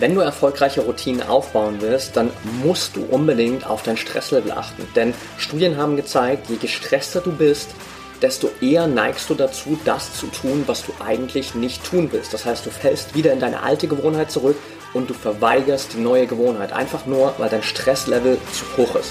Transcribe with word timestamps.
Wenn 0.00 0.14
du 0.14 0.20
erfolgreiche 0.20 0.82
Routinen 0.82 1.22
aufbauen 1.26 1.78
willst, 1.80 2.16
dann 2.16 2.30
musst 2.62 2.94
du 2.94 3.04
unbedingt 3.04 3.66
auf 3.66 3.82
dein 3.82 3.96
Stresslevel 3.96 4.52
achten. 4.52 4.86
Denn 4.94 5.12
Studien 5.38 5.76
haben 5.76 5.96
gezeigt, 5.96 6.48
je 6.48 6.56
gestresster 6.56 7.20
du 7.20 7.32
bist, 7.32 7.70
desto 8.22 8.48
eher 8.60 8.86
neigst 8.86 9.28
du 9.28 9.34
dazu, 9.34 9.76
das 9.84 10.14
zu 10.14 10.26
tun, 10.28 10.62
was 10.66 10.84
du 10.86 10.92
eigentlich 11.04 11.56
nicht 11.56 11.82
tun 11.84 12.08
willst. 12.12 12.32
Das 12.32 12.44
heißt, 12.44 12.64
du 12.64 12.70
fällst 12.70 13.16
wieder 13.16 13.32
in 13.32 13.40
deine 13.40 13.62
alte 13.64 13.88
Gewohnheit 13.88 14.30
zurück 14.30 14.56
und 14.94 15.10
du 15.10 15.14
verweigerst 15.14 15.94
die 15.94 16.00
neue 16.00 16.28
Gewohnheit. 16.28 16.72
Einfach 16.72 17.06
nur, 17.06 17.34
weil 17.38 17.48
dein 17.48 17.64
Stresslevel 17.64 18.38
zu 18.52 18.64
hoch 18.76 18.94
ist. 18.94 19.10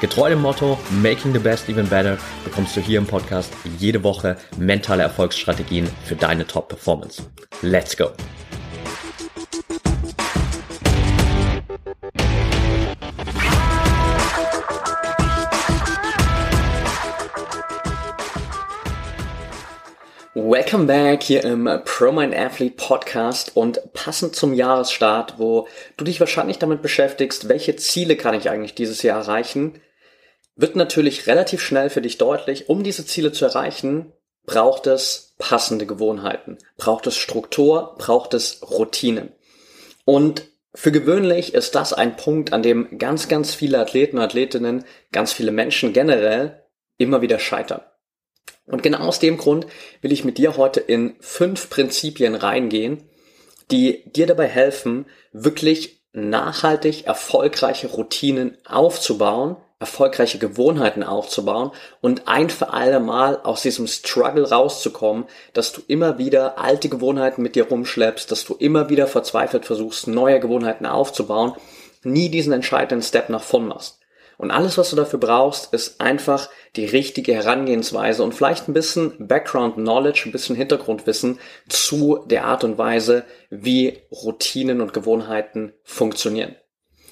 Getreu 0.00 0.30
dem 0.30 0.40
Motto 0.40 0.78
Making 1.02 1.34
the 1.34 1.38
Best 1.38 1.68
Even 1.68 1.86
Better 1.86 2.16
bekommst 2.42 2.74
du 2.74 2.80
hier 2.80 2.98
im 2.98 3.06
Podcast 3.06 3.52
jede 3.78 4.02
Woche 4.02 4.38
mentale 4.56 5.02
Erfolgsstrategien 5.02 5.90
für 6.06 6.16
deine 6.16 6.46
Top-Performance. 6.46 7.22
Let's 7.60 7.94
go! 7.94 8.06
Welcome 20.32 20.86
back 20.86 21.22
hier 21.24 21.44
im 21.44 21.68
Pro 21.84 22.10
Mind 22.10 22.34
Athlete 22.34 22.74
Podcast 22.74 23.54
und 23.54 23.92
passend 23.92 24.34
zum 24.34 24.54
Jahresstart, 24.54 25.34
wo 25.36 25.68
du 25.98 26.04
dich 26.04 26.20
wahrscheinlich 26.20 26.58
damit 26.58 26.80
beschäftigst, 26.80 27.50
welche 27.50 27.76
Ziele 27.76 28.16
kann 28.16 28.34
ich 28.34 28.48
eigentlich 28.48 28.74
dieses 28.74 29.02
Jahr 29.02 29.20
erreichen, 29.20 29.74
wird 30.60 30.76
natürlich 30.76 31.26
relativ 31.26 31.62
schnell 31.62 31.90
für 31.90 32.02
dich 32.02 32.18
deutlich, 32.18 32.68
um 32.68 32.82
diese 32.84 33.06
Ziele 33.06 33.32
zu 33.32 33.44
erreichen, 33.44 34.12
braucht 34.44 34.86
es 34.86 35.34
passende 35.38 35.86
Gewohnheiten, 35.86 36.58
braucht 36.76 37.06
es 37.06 37.16
Struktur, 37.16 37.94
braucht 37.98 38.34
es 38.34 38.60
Routinen. 38.70 39.32
Und 40.04 40.42
für 40.74 40.92
gewöhnlich 40.92 41.54
ist 41.54 41.74
das 41.74 41.92
ein 41.92 42.16
Punkt, 42.16 42.52
an 42.52 42.62
dem 42.62 42.98
ganz, 42.98 43.28
ganz 43.28 43.54
viele 43.54 43.78
Athleten 43.78 44.18
und 44.18 44.24
Athletinnen, 44.24 44.84
ganz 45.12 45.32
viele 45.32 45.50
Menschen 45.50 45.92
generell 45.92 46.64
immer 46.98 47.22
wieder 47.22 47.38
scheitern. 47.38 47.80
Und 48.66 48.82
genau 48.82 48.98
aus 48.98 49.18
dem 49.18 49.36
Grund 49.36 49.66
will 50.00 50.12
ich 50.12 50.24
mit 50.24 50.38
dir 50.38 50.56
heute 50.56 50.80
in 50.80 51.16
fünf 51.20 51.70
Prinzipien 51.70 52.34
reingehen, 52.34 53.08
die 53.70 54.04
dir 54.12 54.26
dabei 54.26 54.46
helfen, 54.46 55.06
wirklich 55.32 56.04
nachhaltig 56.12 57.06
erfolgreiche 57.06 57.88
Routinen 57.88 58.58
aufzubauen, 58.64 59.56
erfolgreiche 59.80 60.38
Gewohnheiten 60.38 61.02
aufzubauen 61.02 61.72
und 62.02 62.28
ein 62.28 62.50
für 62.50 62.72
alle 62.72 63.00
Mal 63.00 63.40
aus 63.42 63.62
diesem 63.62 63.86
Struggle 63.86 64.50
rauszukommen, 64.50 65.24
dass 65.54 65.72
du 65.72 65.80
immer 65.88 66.18
wieder 66.18 66.58
alte 66.58 66.90
Gewohnheiten 66.90 67.42
mit 67.42 67.56
dir 67.56 67.66
rumschleppst, 67.66 68.30
dass 68.30 68.44
du 68.44 68.54
immer 68.54 68.90
wieder 68.90 69.06
verzweifelt 69.06 69.64
versuchst, 69.64 70.06
neue 70.06 70.38
Gewohnheiten 70.38 70.84
aufzubauen, 70.84 71.54
nie 72.02 72.28
diesen 72.28 72.52
entscheidenden 72.52 73.02
Step 73.02 73.30
nach 73.30 73.42
vorn 73.42 73.68
machst. 73.68 74.00
Und 74.36 74.50
alles, 74.50 74.76
was 74.78 74.90
du 74.90 74.96
dafür 74.96 75.18
brauchst, 75.18 75.72
ist 75.72 76.00
einfach 76.00 76.48
die 76.76 76.86
richtige 76.86 77.34
Herangehensweise 77.34 78.22
und 78.22 78.34
vielleicht 78.34 78.68
ein 78.68 78.74
bisschen 78.74 79.28
Background 79.28 79.74
Knowledge, 79.74 80.22
ein 80.26 80.32
bisschen 80.32 80.56
Hintergrundwissen 80.56 81.38
zu 81.68 82.24
der 82.26 82.44
Art 82.44 82.64
und 82.64 82.76
Weise, 82.76 83.24
wie 83.48 83.98
Routinen 84.10 84.80
und 84.80 84.92
Gewohnheiten 84.92 85.72
funktionieren. 85.84 86.56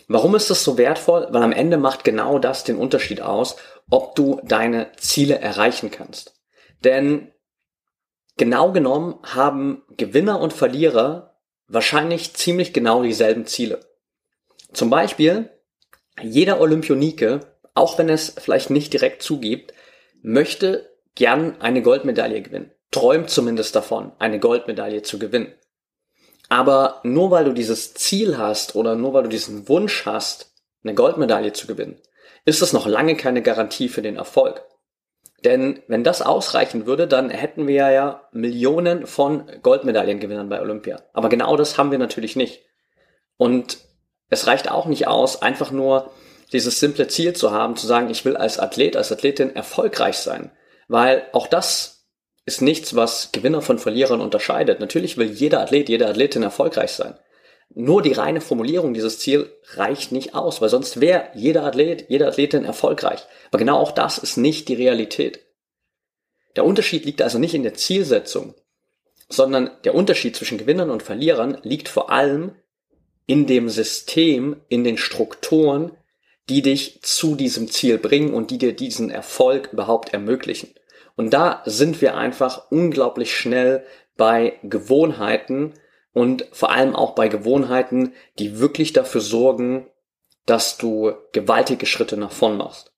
Warum 0.09 0.35
ist 0.35 0.49
das 0.49 0.65
so 0.65 0.79
wertvoll? 0.79 1.29
Weil 1.31 1.43
am 1.43 1.53
Ende 1.53 1.77
macht 1.77 2.03
genau 2.03 2.39
das 2.39 2.65
den 2.65 2.77
Unterschied 2.77 3.21
aus, 3.21 3.57
ob 3.91 4.15
du 4.15 4.41
deine 4.43 4.91
Ziele 4.97 5.39
erreichen 5.39 5.91
kannst. 5.91 6.35
Denn 6.83 7.31
genau 8.39 8.73
genommen 8.73 9.19
haben 9.23 9.83
Gewinner 9.97 10.41
und 10.41 10.55
Verlierer 10.55 11.37
wahrscheinlich 11.69 12.35
ziemlich 12.35 12.73
genau 12.73 13.03
dieselben 13.03 13.45
Ziele. 13.47 13.81
Zum 14.73 14.89
Beispiel, 14.89 15.51
jeder 16.23 16.61
Olympionike, 16.61 17.41
auch 17.75 17.99
wenn 17.99 18.09
es 18.09 18.35
vielleicht 18.39 18.71
nicht 18.71 18.95
direkt 18.95 19.23
zugibt, 19.23 19.75
möchte 20.23 20.91
gern 21.15 21.61
eine 21.61 21.83
Goldmedaille 21.83 22.41
gewinnen. 22.41 22.73
Träumt 22.91 23.29
zumindest 23.29 23.77
davon, 23.77 24.13
eine 24.19 24.41
Goldmedaille 24.41 25.03
zu 25.03 25.19
gewinnen. 25.19 25.53
Aber 26.49 27.01
nur 27.03 27.31
weil 27.31 27.45
du 27.45 27.53
dieses 27.53 27.95
Ziel 27.95 28.39
hast 28.39 28.75
oder 28.75 28.95
nur 28.95 29.13
weil 29.13 29.25
du 29.25 29.29
diesen 29.29 29.69
Wunsch 29.69 30.07
hast, 30.07 30.53
eine 30.83 30.95
Goldmedaille 30.95 31.53
zu 31.53 31.67
gewinnen, 31.67 32.01
ist 32.45 32.63
es 32.63 32.73
noch 32.73 32.87
lange 32.87 33.17
keine 33.17 33.43
Garantie 33.43 33.89
für 33.89 34.03
den 34.03 34.17
Erfolg. 34.17 34.65
Denn 35.45 35.83
wenn 35.87 36.03
das 36.03 36.23
ausreichen 36.23 36.87
würde, 36.87 37.07
dann 37.07 37.31
hätten 37.31 37.69
wir 37.69 37.91
ja 37.91 38.29
Millionen 38.33 39.07
von 39.07 39.45
Goldmedaillengewinnern 39.63 40.49
bei 40.49 40.61
Olympia. 40.61 41.03
Aber 41.13 41.29
genau 41.29 41.57
das 41.57 41.79
haben 41.79 41.91
wir 41.91 41.99
natürlich 41.99 42.35
nicht. 42.35 42.65
Und 43.37 43.79
es 44.31 44.47
reicht 44.47 44.71
auch 44.71 44.87
nicht 44.87 45.07
aus, 45.07 45.41
einfach 45.43 45.71
nur 45.71 46.11
dieses 46.53 46.81
simple 46.81 47.07
Ziel 47.09 47.35
zu 47.35 47.53
haben, 47.53 47.77
zu 47.77 47.87
sagen, 47.87 48.11
ich 48.11 48.25
will 48.25 48.37
als 48.37 48.59
Athlet, 48.59 48.97
als 48.97 49.13
Athletin 49.13 49.55
erfolgreich 49.55 50.17
sein. 50.19 50.51
Weil 50.89 51.27
auch 51.33 51.47
das 51.47 51.98
ist 52.49 52.63
nichts, 52.63 52.97
was 52.97 53.31
Gewinner 53.31 53.61
von 53.61 53.79
Verlierern 53.79 54.23
unterscheidet. 54.23 54.81
Natürlich 54.81 55.19
will 55.19 55.31
jeder 55.31 55.61
Athlet, 55.61 55.91
jede 55.91 56.09
Athletin 56.09 56.43
erfolgreich 56.43 56.93
sein. 56.93 57.15
Nur 57.75 58.01
die 58.01 58.15
reine 58.15 58.41
Formulierung 58.41 58.95
dieses 58.95 59.19
Ziel 59.19 59.53
reicht 59.75 60.13
nicht 60.13 60.35
aus, 60.35 60.63
weil 60.63 60.71
sonst 60.71 61.03
wäre 61.03 61.29
jeder 61.35 61.65
Athlet, 61.65 62.07
jede 62.09 62.27
Athletin 62.27 62.65
erfolgreich. 62.65 63.21
Aber 63.51 63.59
genau 63.59 63.79
auch 63.79 63.93
das 63.93 64.17
ist 64.17 64.39
nicht 64.39 64.69
die 64.69 64.75
Realität. 64.75 65.41
Der 66.57 66.65
Unterschied 66.65 67.05
liegt 67.05 67.21
also 67.21 67.39
nicht 67.39 67.53
in 67.53 67.63
der 67.63 67.75
Zielsetzung, 67.75 68.55
sondern 69.29 69.71
der 69.85 69.95
Unterschied 69.95 70.35
zwischen 70.35 70.57
Gewinnern 70.57 70.89
und 70.89 71.03
Verlierern 71.03 71.59
liegt 71.63 71.91
vor 71.91 72.11
allem 72.11 72.55
in 73.27 73.47
dem 73.47 73.69
System, 73.69 74.57
in 74.71 74.85
den 74.85 74.97
Strukturen, 74.97 75.93
die 76.49 76.63
dich 76.63 77.03
zu 77.03 77.35
diesem 77.35 77.71
Ziel 77.71 77.99
bringen 77.99 78.33
und 78.33 78.51
die 78.51 78.57
dir 78.57 78.75
diesen 78.75 79.11
Erfolg 79.11 79.69
überhaupt 79.75 80.15
ermöglichen. 80.15 80.71
Und 81.19 81.31
da 81.31 81.63
sind 81.65 82.01
wir 82.01 82.17
einfach 82.17 82.71
unglaublich 82.71 83.37
schnell 83.37 83.85
bei 84.17 84.53
Gewohnheiten 84.63 85.75
und 86.13 86.47
vor 86.53 86.71
allem 86.71 86.95
auch 86.95 87.17
bei 87.17 87.27
Gewohnheiten, 87.27 88.13
die 88.39 88.61
wirklich 88.61 88.93
dafür 88.93 89.21
sorgen, 89.21 89.89
dass 90.47 90.79
du 90.79 91.13
gewaltige 91.33 91.87
Schritte 91.87 92.17
nach 92.17 92.31
vorn 92.31 92.57
machst. 92.57 92.93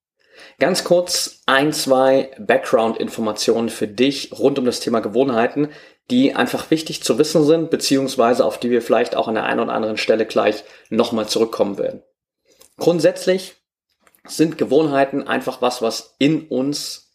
Ganz 0.59 0.85
kurz 0.85 1.41
ein, 1.47 1.73
zwei 1.73 2.31
Background-Informationen 2.39 3.71
für 3.71 3.89
dich 3.89 4.39
rund 4.39 4.59
um 4.59 4.67
das 4.67 4.81
Thema 4.81 5.01
Gewohnheiten, 5.01 5.71
die 6.11 6.35
einfach 6.35 6.71
wichtig 6.71 7.03
zu 7.03 7.17
wissen 7.17 7.47
sind, 7.47 7.71
beziehungsweise 7.71 8.45
auf 8.45 8.61
die 8.61 8.71
wir 8.71 8.83
vielleicht 8.83 9.17
auch 9.17 9.29
an 9.29 9.35
der 9.35 9.45
einen 9.45 9.61
oder 9.61 9.73
anderen 9.73 9.97
Stelle 9.97 10.27
gleich 10.27 10.63
nochmal 10.91 11.27
zurückkommen 11.27 11.79
werden. 11.79 12.03
Grundsätzlich 12.77 13.55
sind 14.27 14.59
Gewohnheiten 14.59 15.27
einfach 15.27 15.63
was, 15.63 15.81
was 15.81 16.17
in 16.19 16.49
uns 16.49 17.10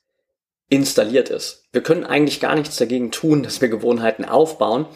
installiert 0.69 1.29
ist. 1.29 1.67
Wir 1.71 1.83
können 1.83 2.03
eigentlich 2.03 2.39
gar 2.39 2.55
nichts 2.55 2.77
dagegen 2.77 3.11
tun, 3.11 3.43
dass 3.43 3.61
wir 3.61 3.69
Gewohnheiten 3.69 4.25
aufbauen. 4.25 4.87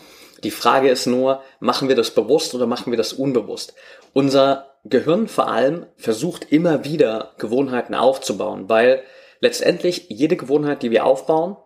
Die 0.44 0.52
Frage 0.52 0.90
ist 0.90 1.06
nur, 1.06 1.44
machen 1.60 1.90
wir 1.90 1.96
das 1.96 2.12
bewusst 2.12 2.56
oder 2.56 2.66
machen 2.66 2.92
wir 2.92 2.98
das 2.98 3.14
unbewusst? 3.14 3.74
Unser 4.14 4.78
Gehirn 4.86 5.28
vor 5.28 5.50
allem 5.50 5.86
versucht 5.98 6.52
immer 6.52 6.86
wieder 6.86 7.34
Gewohnheiten 7.38 7.94
aufzubauen, 7.94 8.70
weil 8.70 9.04
letztendlich 9.42 10.06
jede 10.10 10.38
Gewohnheit, 10.38 10.82
die 10.82 10.92
wir 10.92 11.06
aufbauen, 11.06 11.58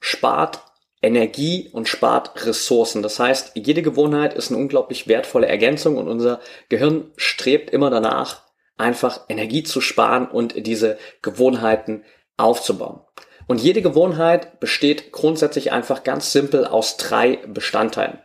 spart 0.00 0.60
Energie 1.02 1.68
und 1.72 1.88
spart 1.88 2.46
Ressourcen. 2.46 3.02
Das 3.02 3.18
heißt, 3.18 3.52
jede 3.54 3.82
Gewohnheit 3.82 4.34
ist 4.34 4.50
eine 4.50 4.60
unglaublich 4.60 5.06
wertvolle 5.06 5.46
Ergänzung 5.46 5.96
und 5.96 6.08
unser 6.08 6.40
Gehirn 6.68 7.12
strebt 7.16 7.70
immer 7.70 7.90
danach, 7.90 8.42
einfach 8.76 9.22
Energie 9.28 9.62
zu 9.62 9.80
sparen 9.80 10.28
und 10.28 10.66
diese 10.66 10.98
Gewohnheiten 11.22 12.04
aufzubauen. 12.38 13.00
Und 13.46 13.60
jede 13.60 13.82
Gewohnheit 13.82 14.60
besteht 14.60 15.12
grundsätzlich 15.12 15.72
einfach 15.72 16.04
ganz 16.04 16.32
simpel 16.32 16.66
aus 16.66 16.96
drei 16.96 17.36
Bestandteilen. 17.46 18.18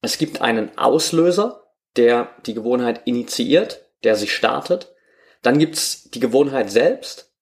Es 0.00 0.18
gibt 0.18 0.40
einen 0.40 0.76
Auslöser, 0.78 1.64
der 1.96 2.30
die 2.46 2.54
Gewohnheit 2.54 3.02
initiiert, 3.06 3.86
der 4.04 4.16
sie 4.16 4.28
startet. 4.28 4.94
Dann 5.42 5.58
gibt's 5.58 6.10
die 6.10 6.20
Gewohnheit 6.20 6.70
selbst 6.70 7.32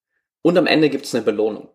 und 0.41 0.57
am 0.57 0.67
Ende 0.67 0.89
gibt's 0.89 1.13
eine 1.13 1.23
Belohnung. 1.23 1.69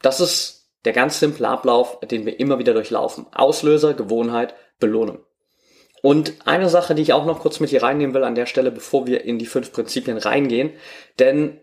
Das 0.00 0.20
ist 0.20 0.70
der 0.84 0.92
ganz 0.92 1.18
simple 1.20 1.48
Ablauf, 1.48 2.00
den 2.00 2.24
wir 2.26 2.38
immer 2.40 2.58
wieder 2.58 2.72
durchlaufen. 2.72 3.26
Auslöser, 3.32 3.94
Gewohnheit, 3.94 4.54
Belohnung. 4.78 5.24
Und 6.02 6.46
eine 6.46 6.68
Sache, 6.68 6.94
die 6.94 7.02
ich 7.02 7.12
auch 7.12 7.26
noch 7.26 7.40
kurz 7.40 7.60
mit 7.60 7.70
hier 7.70 7.82
reinnehmen 7.82 8.14
will 8.14 8.24
an 8.24 8.36
der 8.36 8.46
Stelle, 8.46 8.70
bevor 8.70 9.06
wir 9.06 9.24
in 9.24 9.38
die 9.38 9.46
fünf 9.46 9.72
Prinzipien 9.72 10.16
reingehen, 10.16 10.72
denn 11.18 11.60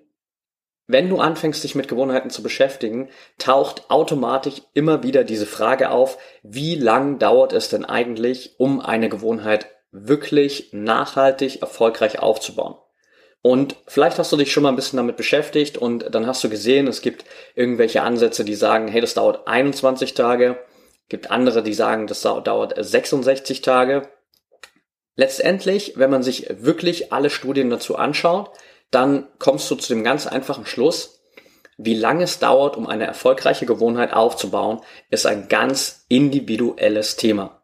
wenn 0.88 1.10
du 1.10 1.18
anfängst, 1.18 1.64
dich 1.64 1.76
mit 1.76 1.88
Gewohnheiten 1.88 2.30
zu 2.30 2.44
beschäftigen, 2.44 3.10
taucht 3.38 3.90
automatisch 3.90 4.62
immer 4.74 5.04
wieder 5.04 5.24
diese 5.24 5.48
Frage 5.48 5.90
auf, 5.90 6.18
wie 6.44 6.76
lang 6.76 7.18
dauert 7.18 7.54
es 7.54 7.70
denn 7.70 7.86
eigentlich, 7.86 8.56
um 8.60 8.80
eine 8.80 9.10
Gewohnheit 9.10 9.68
wirklich 9.92 10.70
nachhaltig 10.74 11.62
erfolgreich 11.62 12.20
aufzubauen? 12.20 12.76
Und 13.42 13.76
vielleicht 13.88 14.18
hast 14.18 14.32
du 14.32 14.38
dich 14.38 14.52
schon 14.52 14.64
mal 14.64 14.70
ein 14.70 14.76
bisschen 14.76 14.98
damit 14.98 15.18
beschäftigt 15.18 15.78
und 15.78 16.14
dann 16.14 16.26
hast 16.26 16.44
du 16.44 16.50
gesehen, 16.50 16.88
es 16.88 17.02
gibt 17.02 17.26
irgendwelche 17.54 18.02
Ansätze, 18.02 18.44
die 18.44 18.56
sagen, 18.56 18.88
hey, 18.88 19.02
das 19.02 19.14
dauert 19.14 19.48
21 19.48 20.16
Tage, 20.16 20.58
gibt 21.10 21.30
andere, 21.30 21.62
die 21.62 21.76
sagen, 21.76 22.08
das 22.08 22.22
dauert 22.22 22.74
66 22.76 23.62
Tage. 23.62 24.10
Letztendlich, 25.16 25.94
wenn 25.96 26.10
man 26.10 26.24
sich 26.24 26.48
wirklich 26.50 27.14
alle 27.14 27.30
Studien 27.30 27.70
dazu 27.70 27.96
anschaut, 27.96 28.50
dann 28.92 29.28
kommst 29.40 29.70
du 29.70 29.76
zu 29.76 29.94
dem 29.94 30.04
ganz 30.04 30.28
einfachen 30.28 30.66
Schluss, 30.66 31.16
wie 31.78 31.96
lange 31.96 32.24
es 32.24 32.40
dauert, 32.40 32.78
um 32.78 32.88
eine 32.88 33.06
erfolgreiche 33.06 33.66
Gewohnheit 33.66 34.14
aufzubauen, 34.14 34.82
ist 35.10 35.26
ein 35.26 35.50
ganz 35.50 36.06
individuelles 36.08 37.18
Thema. 37.18 37.62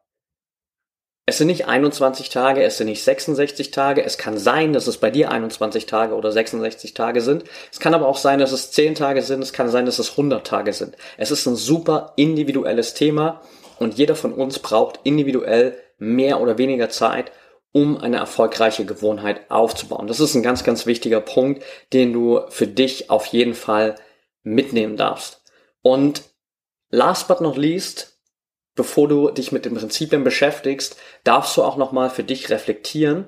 Es 1.27 1.37
sind 1.37 1.47
nicht 1.47 1.67
21 1.67 2.29
Tage, 2.29 2.63
es 2.63 2.77
sind 2.77 2.87
nicht 2.87 3.03
66 3.03 3.71
Tage. 3.71 4.03
Es 4.03 4.17
kann 4.17 4.37
sein, 4.37 4.73
dass 4.73 4.87
es 4.87 4.97
bei 4.97 5.11
dir 5.11 5.31
21 5.31 5.85
Tage 5.85 6.15
oder 6.15 6.31
66 6.31 6.93
Tage 6.93 7.21
sind. 7.21 7.45
Es 7.71 7.79
kann 7.79 7.93
aber 7.93 8.07
auch 8.07 8.17
sein, 8.17 8.39
dass 8.39 8.51
es 8.51 8.71
10 8.71 8.95
Tage 8.95 9.21
sind. 9.21 9.41
Es 9.41 9.53
kann 9.53 9.69
sein, 9.69 9.85
dass 9.85 9.99
es 9.99 10.11
100 10.11 10.45
Tage 10.45 10.73
sind. 10.73 10.97
Es 11.17 11.31
ist 11.31 11.45
ein 11.45 11.55
super 11.55 12.13
individuelles 12.17 12.95
Thema 12.95 13.39
und 13.79 13.93
jeder 13.93 14.15
von 14.15 14.33
uns 14.33 14.59
braucht 14.59 14.99
individuell 15.03 15.77
mehr 15.99 16.41
oder 16.41 16.57
weniger 16.57 16.89
Zeit, 16.89 17.31
um 17.71 17.97
eine 17.97 18.17
erfolgreiche 18.17 18.85
Gewohnheit 18.85 19.49
aufzubauen. 19.49 20.07
Das 20.07 20.19
ist 20.19 20.35
ein 20.35 20.43
ganz, 20.43 20.63
ganz 20.63 20.85
wichtiger 20.85 21.21
Punkt, 21.21 21.63
den 21.93 22.11
du 22.11 22.41
für 22.49 22.67
dich 22.67 23.09
auf 23.09 23.27
jeden 23.27 23.53
Fall 23.53 23.95
mitnehmen 24.43 24.97
darfst. 24.97 25.41
Und 25.81 26.23
last 26.89 27.27
but 27.27 27.41
not 27.41 27.57
least, 27.57 28.19
bevor 28.75 29.07
du 29.07 29.31
dich 29.31 29.51
mit 29.51 29.65
den 29.65 29.75
Prinzipien 29.75 30.23
beschäftigst, 30.23 30.97
darfst 31.23 31.55
du 31.55 31.63
auch 31.63 31.77
nochmal 31.77 32.09
für 32.09 32.23
dich 32.23 32.49
reflektieren, 32.49 33.27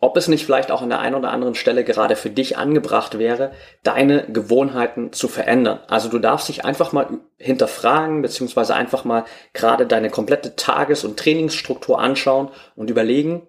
ob 0.00 0.16
es 0.16 0.28
nicht 0.28 0.44
vielleicht 0.44 0.70
auch 0.70 0.82
an 0.82 0.90
der 0.90 1.00
einen 1.00 1.14
oder 1.14 1.30
anderen 1.30 1.54
Stelle 1.54 1.84
gerade 1.84 2.16
für 2.16 2.30
dich 2.30 2.58
angebracht 2.58 3.18
wäre, 3.18 3.52
deine 3.82 4.26
Gewohnheiten 4.26 5.12
zu 5.12 5.28
verändern. 5.28 5.80
Also 5.88 6.08
du 6.08 6.18
darfst 6.18 6.48
dich 6.48 6.64
einfach 6.64 6.92
mal 6.92 7.20
hinterfragen, 7.38 8.20
beziehungsweise 8.20 8.74
einfach 8.74 9.04
mal 9.04 9.24
gerade 9.52 9.86
deine 9.86 10.10
komplette 10.10 10.56
Tages- 10.56 11.04
und 11.04 11.18
Trainingsstruktur 11.18 11.98
anschauen 11.98 12.50
und 12.76 12.90
überlegen, 12.90 13.46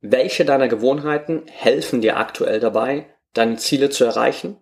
welche 0.00 0.44
deiner 0.44 0.68
Gewohnheiten 0.68 1.42
helfen 1.46 2.00
dir 2.00 2.16
aktuell 2.18 2.60
dabei, 2.60 3.06
deine 3.32 3.56
Ziele 3.56 3.90
zu 3.90 4.04
erreichen 4.04 4.58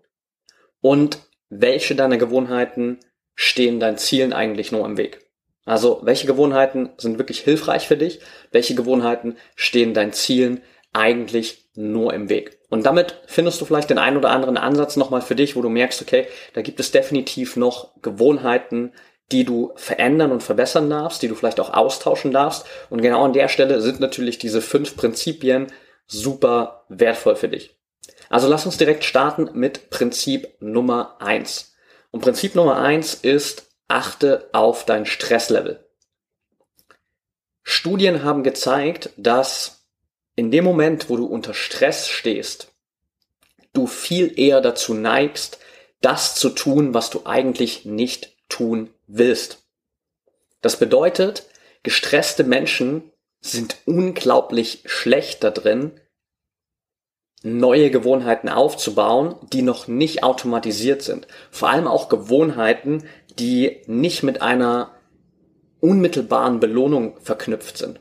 und 0.81 1.19
welche 1.49 1.95
deiner 1.95 2.17
Gewohnheiten 2.17 3.01
stehen 3.35 3.81
deinen 3.81 3.99
Zielen 3.99 4.33
eigentlich 4.33 4.73
nur 4.73 4.85
im 4.85 4.97
Weg. 4.97 5.27
Also 5.65 6.01
welche 6.03 6.27
Gewohnheiten 6.27 6.91
sind 6.97 7.19
wirklich 7.19 7.41
hilfreich 7.41 7.87
für 7.87 7.97
dich, 7.97 8.21
welche 8.51 8.75
Gewohnheiten 8.75 9.37
stehen 9.55 9.95
deinen 9.95 10.13
Zielen 10.13 10.63
eigentlich 10.93 11.71
nur 11.75 12.13
im 12.13 12.29
Weg. 12.29 12.59
Und 12.69 12.85
damit 12.85 13.21
findest 13.27 13.61
du 13.61 13.65
vielleicht 13.65 13.91
den 13.91 13.99
einen 13.99 14.17
oder 14.17 14.31
anderen 14.31 14.57
Ansatz 14.57 14.97
nochmal 14.97 15.23
für 15.23 15.35
dich, 15.35 15.57
wo 15.57 15.63
du 15.63 15.69
merkst, 15.69 16.03
okay, 16.03 16.27
da 16.55 16.63
gibt 16.63 16.81
es 16.81 16.91
definitiv 16.91 17.57
noch 17.57 17.91
Gewohnheiten, 18.03 18.93
die 19.31 19.45
du 19.45 19.73
verändern 19.77 20.33
und 20.33 20.43
verbessern 20.43 20.91
darfst, 20.91 21.23
die 21.23 21.29
du 21.29 21.35
vielleicht 21.35 21.61
auch 21.61 21.73
austauschen 21.73 22.33
darfst. 22.33 22.67
Und 22.91 23.01
genau 23.01 23.25
an 23.25 23.33
der 23.33 23.49
Stelle 23.49 23.81
sind 23.81 24.01
natürlich 24.01 24.39
diese 24.39 24.61
fünf 24.61 24.97
Prinzipien 24.97 25.69
super 26.07 26.85
wertvoll 26.89 27.37
für 27.37 27.49
dich. 27.49 27.77
Also 28.29 28.49
lass 28.49 28.67
uns 28.67 28.77
direkt 28.77 29.05
starten 29.05 29.51
mit 29.55 29.91
Prinzip 29.91 30.49
Nummer 30.61 31.17
eins. 31.21 31.75
Und 32.11 32.21
Prinzip 32.21 32.55
Nummer 32.55 32.77
eins 32.79 33.15
ist, 33.15 33.71
achte 33.89 34.49
auf 34.53 34.85
dein 34.85 35.07
Stresslevel. 35.07 35.87
Studien 37.63 38.25
haben 38.25 38.43
gezeigt, 38.43 39.11
dass 39.17 39.82
in 40.37 40.51
dem 40.51 40.65
Moment, 40.65 41.09
wo 41.09 41.17
du 41.17 41.27
unter 41.27 41.55
Stress 41.55 42.09
stehst, 42.09 42.73
du 43.73 43.87
viel 43.87 44.39
eher 44.39 44.61
dazu 44.61 44.95
neigst, 44.95 45.59
das 46.01 46.35
zu 46.35 46.51
tun, 46.51 46.95
was 46.95 47.11
du 47.11 47.23
eigentlich 47.25 47.85
nicht 47.85 48.37
tun 48.49 48.91
willst. 49.07 49.63
Das 50.61 50.79
bedeutet, 50.79 51.47
gestresste 51.83 52.45
Menschen 52.45 53.11
sind 53.41 53.79
unglaublich 53.87 54.83
schlecht 54.87 55.43
da 55.43 55.51
drin, 55.51 56.01
neue 57.43 57.91
Gewohnheiten 57.91 58.49
aufzubauen, 58.49 59.35
die 59.53 59.63
noch 59.63 59.89
nicht 59.89 60.23
automatisiert 60.23 61.03
sind. 61.03 61.27
Vor 61.51 61.71
allem 61.71 61.89
auch 61.89 62.09
Gewohnheiten, 62.09 63.05
die 63.39 63.83
nicht 63.87 64.23
mit 64.23 64.43
einer 64.43 64.95
unmittelbaren 65.81 66.61
Belohnung 66.61 67.17
verknüpft 67.21 67.79
sind. 67.79 68.01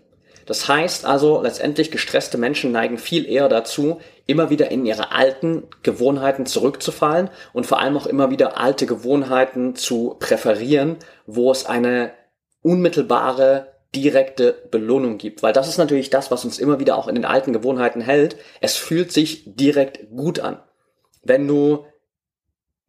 Das 0.51 0.68
heißt 0.68 1.06
also, 1.06 1.42
letztendlich 1.42 1.92
gestresste 1.92 2.38
Menschen 2.38 2.74
neigen 2.74 2.98
viel 2.98 3.25
eher 3.25 3.48
dazu, 3.48 4.01
immer 4.27 4.50
wieder 4.50 4.69
in 4.69 4.86
ihre 4.86 5.13
alten 5.13 5.63
Gewohnheiten 5.81 6.45
zurückzufallen 6.45 7.30
und 7.53 7.65
vor 7.65 7.80
allem 7.80 7.95
auch 7.95 8.06
immer 8.06 8.31
wieder 8.31 8.57
alte 8.57 8.86
Gewohnheiten 8.86 9.75
zu 9.75 10.18
präferieren, 10.19 10.98
wo 11.25 11.53
es 11.53 11.65
eine 11.65 12.12
unmittelbare 12.63 13.71
direkte 13.95 14.68
Belohnung 14.71 15.18
gibt, 15.18 15.42
weil 15.42 15.53
das 15.53 15.69
ist 15.69 15.77
natürlich 15.77 16.09
das, 16.09 16.31
was 16.31 16.44
uns 16.44 16.59
immer 16.59 16.81
wieder 16.81 16.97
auch 16.97 17.07
in 17.07 17.15
den 17.15 17.24
alten 17.24 17.54
Gewohnheiten 17.54 18.01
hält. 18.01 18.36
Es 18.59 18.75
fühlt 18.75 19.13
sich 19.13 19.44
direkt 19.56 20.09
gut 20.09 20.42
an. 20.42 20.59
Wenn 21.24 21.47
du 21.47 21.86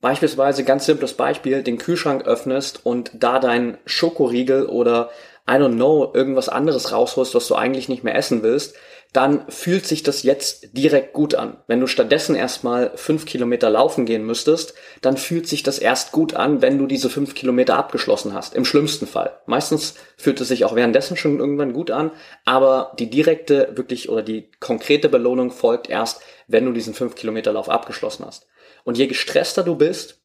beispielsweise 0.01 0.65
ganz 0.65 0.85
simples 0.85 1.15
Beispiel 1.15 1.63
den 1.63 1.79
Kühlschrank 1.79 2.27
öffnest 2.27 2.85
und 2.85 3.13
da 3.15 3.39
dein 3.39 3.79
Schokoriegel 3.87 4.67
oder 4.67 5.11
I 5.49 5.55
don't 5.55 5.75
know, 5.75 6.11
irgendwas 6.15 6.49
anderes 6.49 6.93
rausholst, 6.93 7.35
was 7.35 7.49
du 7.49 7.55
eigentlich 7.55 7.89
nicht 7.89 8.05
mehr 8.05 8.15
essen 8.15 8.43
willst, 8.43 8.75
dann 9.13 9.51
fühlt 9.51 9.87
sich 9.87 10.03
das 10.03 10.23
jetzt 10.23 10.69
direkt 10.73 11.13
gut 11.13 11.35
an. 11.35 11.59
Wenn 11.67 11.81
du 11.81 11.87
stattdessen 11.87 12.35
erstmal 12.35 12.93
fünf 12.95 13.27
Kilometer 13.27 13.69
laufen 13.69 14.07
gehen 14.07 14.25
müsstest, 14.25 14.75
dann 15.03 15.19
fühlt 15.19 15.47
sich 15.47 15.63
das 15.63 15.79
erst 15.79 16.13
gut 16.13 16.35
an, 16.35 16.63
wenn 16.63 16.79
du 16.79 16.87
diese 16.87 17.11
fünf 17.11 17.35
Kilometer 17.35 17.77
abgeschlossen 17.77 18.33
hast. 18.33 18.55
Im 18.55 18.65
schlimmsten 18.65 19.07
Fall. 19.07 19.39
Meistens 19.45 19.97
fühlt 20.17 20.41
es 20.41 20.49
sich 20.49 20.65
auch 20.65 20.75
währenddessen 20.75 21.19
schon 21.19 21.41
irgendwann 21.41 21.75
gut 21.75 21.91
an, 21.91 22.11
aber 22.47 22.95
die 22.99 23.11
direkte, 23.11 23.73
wirklich 23.75 24.09
oder 24.09 24.23
die 24.23 24.51
konkrete 24.61 25.11
Belohnung 25.11 25.51
folgt 25.51 25.91
erst, 25.91 26.23
wenn 26.47 26.65
du 26.65 26.73
diesen 26.73 26.95
fünf 26.95 27.15
Kilometer 27.15 27.53
Lauf 27.53 27.69
abgeschlossen 27.69 28.25
hast. 28.25 28.47
Und 28.85 28.97
je 28.97 29.09
gestresster 29.09 29.63
du 29.63 29.77
bist, 29.77 30.22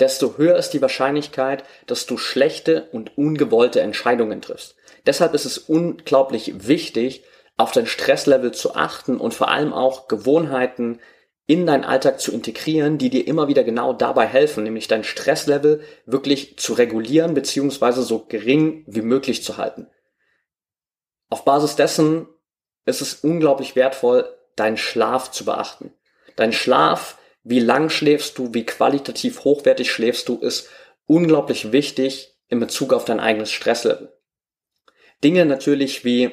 desto 0.00 0.36
höher 0.36 0.56
ist 0.56 0.70
die 0.70 0.82
Wahrscheinlichkeit, 0.82 1.64
dass 1.86 2.06
du 2.06 2.16
schlechte 2.16 2.88
und 2.92 3.16
ungewollte 3.18 3.80
Entscheidungen 3.80 4.40
triffst. 4.40 4.76
Deshalb 5.06 5.34
ist 5.34 5.44
es 5.44 5.58
unglaublich 5.58 6.66
wichtig, 6.68 7.24
auf 7.56 7.72
dein 7.72 7.86
Stresslevel 7.86 8.52
zu 8.52 8.74
achten 8.76 9.18
und 9.18 9.34
vor 9.34 9.48
allem 9.48 9.72
auch 9.72 10.06
Gewohnheiten 10.08 11.00
in 11.46 11.66
deinen 11.66 11.84
Alltag 11.84 12.20
zu 12.20 12.30
integrieren, 12.30 12.98
die 12.98 13.10
dir 13.10 13.26
immer 13.26 13.48
wieder 13.48 13.64
genau 13.64 13.92
dabei 13.94 14.26
helfen, 14.26 14.64
nämlich 14.64 14.86
dein 14.86 15.02
Stresslevel 15.02 15.80
wirklich 16.04 16.58
zu 16.58 16.74
regulieren 16.74 17.34
bzw. 17.34 18.02
so 18.02 18.26
gering 18.26 18.84
wie 18.86 19.02
möglich 19.02 19.42
zu 19.42 19.56
halten. 19.56 19.88
Auf 21.30 21.44
Basis 21.44 21.74
dessen 21.74 22.28
ist 22.84 23.00
es 23.00 23.14
unglaublich 23.14 23.76
wertvoll, 23.76 24.28
deinen 24.56 24.76
Schlaf 24.76 25.30
zu 25.30 25.44
beachten. 25.44 25.92
Dein 26.36 26.52
Schlaf 26.52 27.18
wie 27.48 27.60
lang 27.60 27.88
schläfst 27.88 28.36
du, 28.36 28.52
wie 28.52 28.66
qualitativ 28.66 29.44
hochwertig 29.44 29.90
schläfst 29.90 30.28
du, 30.28 30.36
ist 30.36 30.68
unglaublich 31.06 31.72
wichtig 31.72 32.36
in 32.48 32.60
Bezug 32.60 32.92
auf 32.92 33.06
dein 33.06 33.20
eigenes 33.20 33.50
Stresslevel. 33.50 34.12
Dinge 35.24 35.46
natürlich 35.46 36.04
wie 36.04 36.30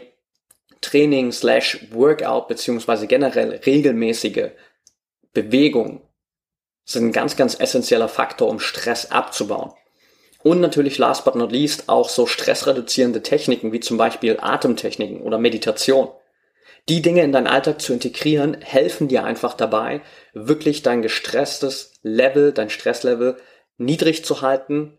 Training 0.81 1.31
slash 1.31 1.87
Workout 1.91 2.49
beziehungsweise 2.49 3.07
generell 3.07 3.61
regelmäßige 3.65 4.49
Bewegung 5.33 6.01
sind 6.83 7.05
ein 7.05 7.11
ganz, 7.13 7.37
ganz 7.37 7.57
essentieller 7.59 8.09
Faktor, 8.09 8.49
um 8.49 8.59
Stress 8.59 9.09
abzubauen. 9.09 9.71
Und 10.43 10.59
natürlich 10.59 10.97
last 10.97 11.23
but 11.23 11.35
not 11.35 11.51
least 11.51 11.87
auch 11.87 12.09
so 12.09 12.27
stressreduzierende 12.27 13.23
Techniken 13.23 13.71
wie 13.71 13.79
zum 13.79 13.97
Beispiel 13.97 14.37
Atemtechniken 14.39 15.21
oder 15.21 15.39
Meditation. 15.39 16.09
Die 16.87 17.01
Dinge 17.01 17.23
in 17.23 17.31
deinen 17.31 17.47
Alltag 17.47 17.81
zu 17.81 17.93
integrieren, 17.93 18.61
helfen 18.61 19.07
dir 19.07 19.23
einfach 19.23 19.55
dabei, 19.55 20.01
wirklich 20.33 20.83
dein 20.83 21.01
gestresstes 21.01 21.93
Level, 22.03 22.51
dein 22.51 22.69
Stresslevel 22.69 23.37
niedrig 23.77 24.23
zu 24.23 24.41
halten 24.41 24.97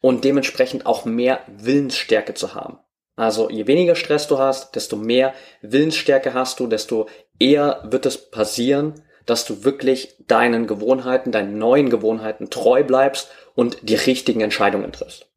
und 0.00 0.24
dementsprechend 0.24 0.86
auch 0.86 1.04
mehr 1.04 1.40
Willensstärke 1.46 2.34
zu 2.34 2.54
haben. 2.54 2.78
Also 3.14 3.50
je 3.50 3.66
weniger 3.66 3.94
Stress 3.94 4.26
du 4.28 4.38
hast, 4.38 4.74
desto 4.74 4.96
mehr 4.96 5.34
Willensstärke 5.60 6.34
hast 6.34 6.60
du, 6.60 6.66
desto 6.66 7.08
eher 7.38 7.82
wird 7.84 8.06
es 8.06 8.30
passieren, 8.30 9.02
dass 9.26 9.44
du 9.44 9.64
wirklich 9.64 10.16
deinen 10.26 10.66
Gewohnheiten, 10.66 11.32
deinen 11.32 11.58
neuen 11.58 11.90
Gewohnheiten 11.90 12.48
treu 12.50 12.82
bleibst 12.82 13.28
und 13.54 13.78
die 13.82 13.96
richtigen 13.96 14.40
Entscheidungen 14.40 14.92
triffst. 14.92 15.28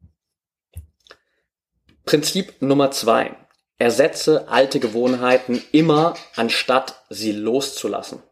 Prinzip 2.04 2.54
Nummer 2.60 2.90
zwei. 2.90 3.36
Ersetze 3.82 4.48
alte 4.48 4.78
Gewohnheiten 4.78 5.60
immer, 5.72 6.14
anstatt 6.36 7.02
sie 7.10 7.32
loszulassen. 7.32 8.22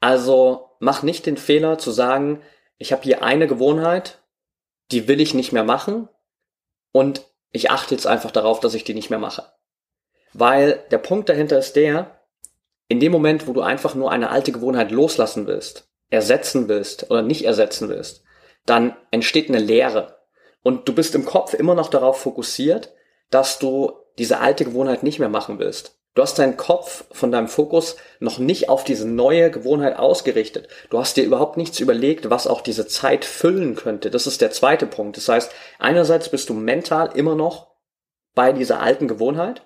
Also 0.00 0.70
mach 0.80 1.04
nicht 1.04 1.24
den 1.26 1.36
Fehler 1.36 1.78
zu 1.78 1.92
sagen, 1.92 2.42
ich 2.76 2.92
habe 2.92 3.04
hier 3.04 3.22
eine 3.22 3.46
Gewohnheit, 3.46 4.18
die 4.90 5.06
will 5.06 5.20
ich 5.20 5.34
nicht 5.34 5.52
mehr 5.52 5.62
machen 5.62 6.08
und 6.90 7.24
ich 7.52 7.70
achte 7.70 7.94
jetzt 7.94 8.08
einfach 8.08 8.32
darauf, 8.32 8.58
dass 8.58 8.74
ich 8.74 8.82
die 8.82 8.94
nicht 8.94 9.08
mehr 9.08 9.20
mache. 9.20 9.44
Weil 10.32 10.84
der 10.90 10.98
Punkt 10.98 11.28
dahinter 11.28 11.56
ist 11.58 11.76
der, 11.76 12.20
in 12.88 12.98
dem 12.98 13.12
Moment, 13.12 13.46
wo 13.46 13.52
du 13.52 13.60
einfach 13.60 13.94
nur 13.94 14.10
eine 14.10 14.30
alte 14.30 14.50
Gewohnheit 14.50 14.90
loslassen 14.90 15.46
willst, 15.46 15.88
ersetzen 16.08 16.68
willst 16.68 17.08
oder 17.08 17.22
nicht 17.22 17.44
ersetzen 17.44 17.88
willst, 17.88 18.24
dann 18.66 18.96
entsteht 19.12 19.48
eine 19.48 19.60
Leere. 19.60 20.18
Und 20.64 20.88
du 20.88 20.92
bist 20.92 21.14
im 21.14 21.24
Kopf 21.24 21.54
immer 21.54 21.76
noch 21.76 21.88
darauf 21.88 22.20
fokussiert, 22.20 22.92
dass 23.30 23.60
du 23.60 23.92
diese 24.20 24.40
alte 24.40 24.66
Gewohnheit 24.66 25.02
nicht 25.02 25.18
mehr 25.18 25.30
machen 25.30 25.58
willst. 25.58 25.98
Du 26.14 26.22
hast 26.22 26.38
deinen 26.38 26.58
Kopf 26.58 27.04
von 27.12 27.32
deinem 27.32 27.48
Fokus 27.48 27.96
noch 28.18 28.38
nicht 28.38 28.68
auf 28.68 28.84
diese 28.84 29.08
neue 29.08 29.50
Gewohnheit 29.50 29.96
ausgerichtet. 29.96 30.68
Du 30.90 30.98
hast 30.98 31.16
dir 31.16 31.24
überhaupt 31.24 31.56
nichts 31.56 31.80
überlegt, 31.80 32.28
was 32.28 32.46
auch 32.46 32.60
diese 32.60 32.86
Zeit 32.86 33.24
füllen 33.24 33.76
könnte. 33.76 34.10
Das 34.10 34.26
ist 34.26 34.42
der 34.42 34.50
zweite 34.50 34.86
Punkt. 34.86 35.16
Das 35.16 35.28
heißt, 35.28 35.52
einerseits 35.78 36.28
bist 36.28 36.50
du 36.50 36.54
mental 36.54 37.16
immer 37.16 37.34
noch 37.34 37.68
bei 38.34 38.52
dieser 38.52 38.80
alten 38.80 39.08
Gewohnheit 39.08 39.62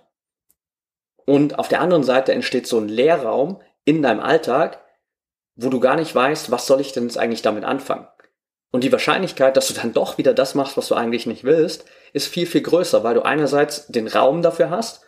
und 1.26 1.58
auf 1.58 1.68
der 1.68 1.80
anderen 1.80 2.04
Seite 2.04 2.32
entsteht 2.32 2.68
so 2.68 2.78
ein 2.78 2.88
Leerraum 2.88 3.61
in 3.84 4.02
deinem 4.02 4.20
Alltag, 4.20 4.84
wo 5.56 5.68
du 5.68 5.80
gar 5.80 5.96
nicht 5.96 6.14
weißt, 6.14 6.52
was 6.52 6.66
soll 6.66 6.80
ich 6.80 6.92
denn 6.92 7.04
jetzt 7.04 7.18
eigentlich 7.18 7.42
damit 7.42 7.64
anfangen? 7.64 8.06
Und 8.71 8.83
die 8.83 8.92
Wahrscheinlichkeit, 8.92 9.56
dass 9.56 9.68
du 9.68 9.75
dann 9.75 9.92
doch 9.92 10.18
wieder 10.18 10.35
das 10.35 10.54
machst, 10.54 10.76
was 10.76 10.88
du 10.88 10.94
eigentlich 10.94 11.26
nicht 11.26 11.44
willst, 11.44 11.85
ist 12.12 12.26
viel, 12.26 12.47
viel 12.47 12.62
größer, 12.62 13.04
weil 13.04 13.14
du 13.14 13.23
einerseits 13.23 13.87
den 13.87 14.09
Raum 14.09 14.42
dafür 14.42 14.71
hast 14.71 15.02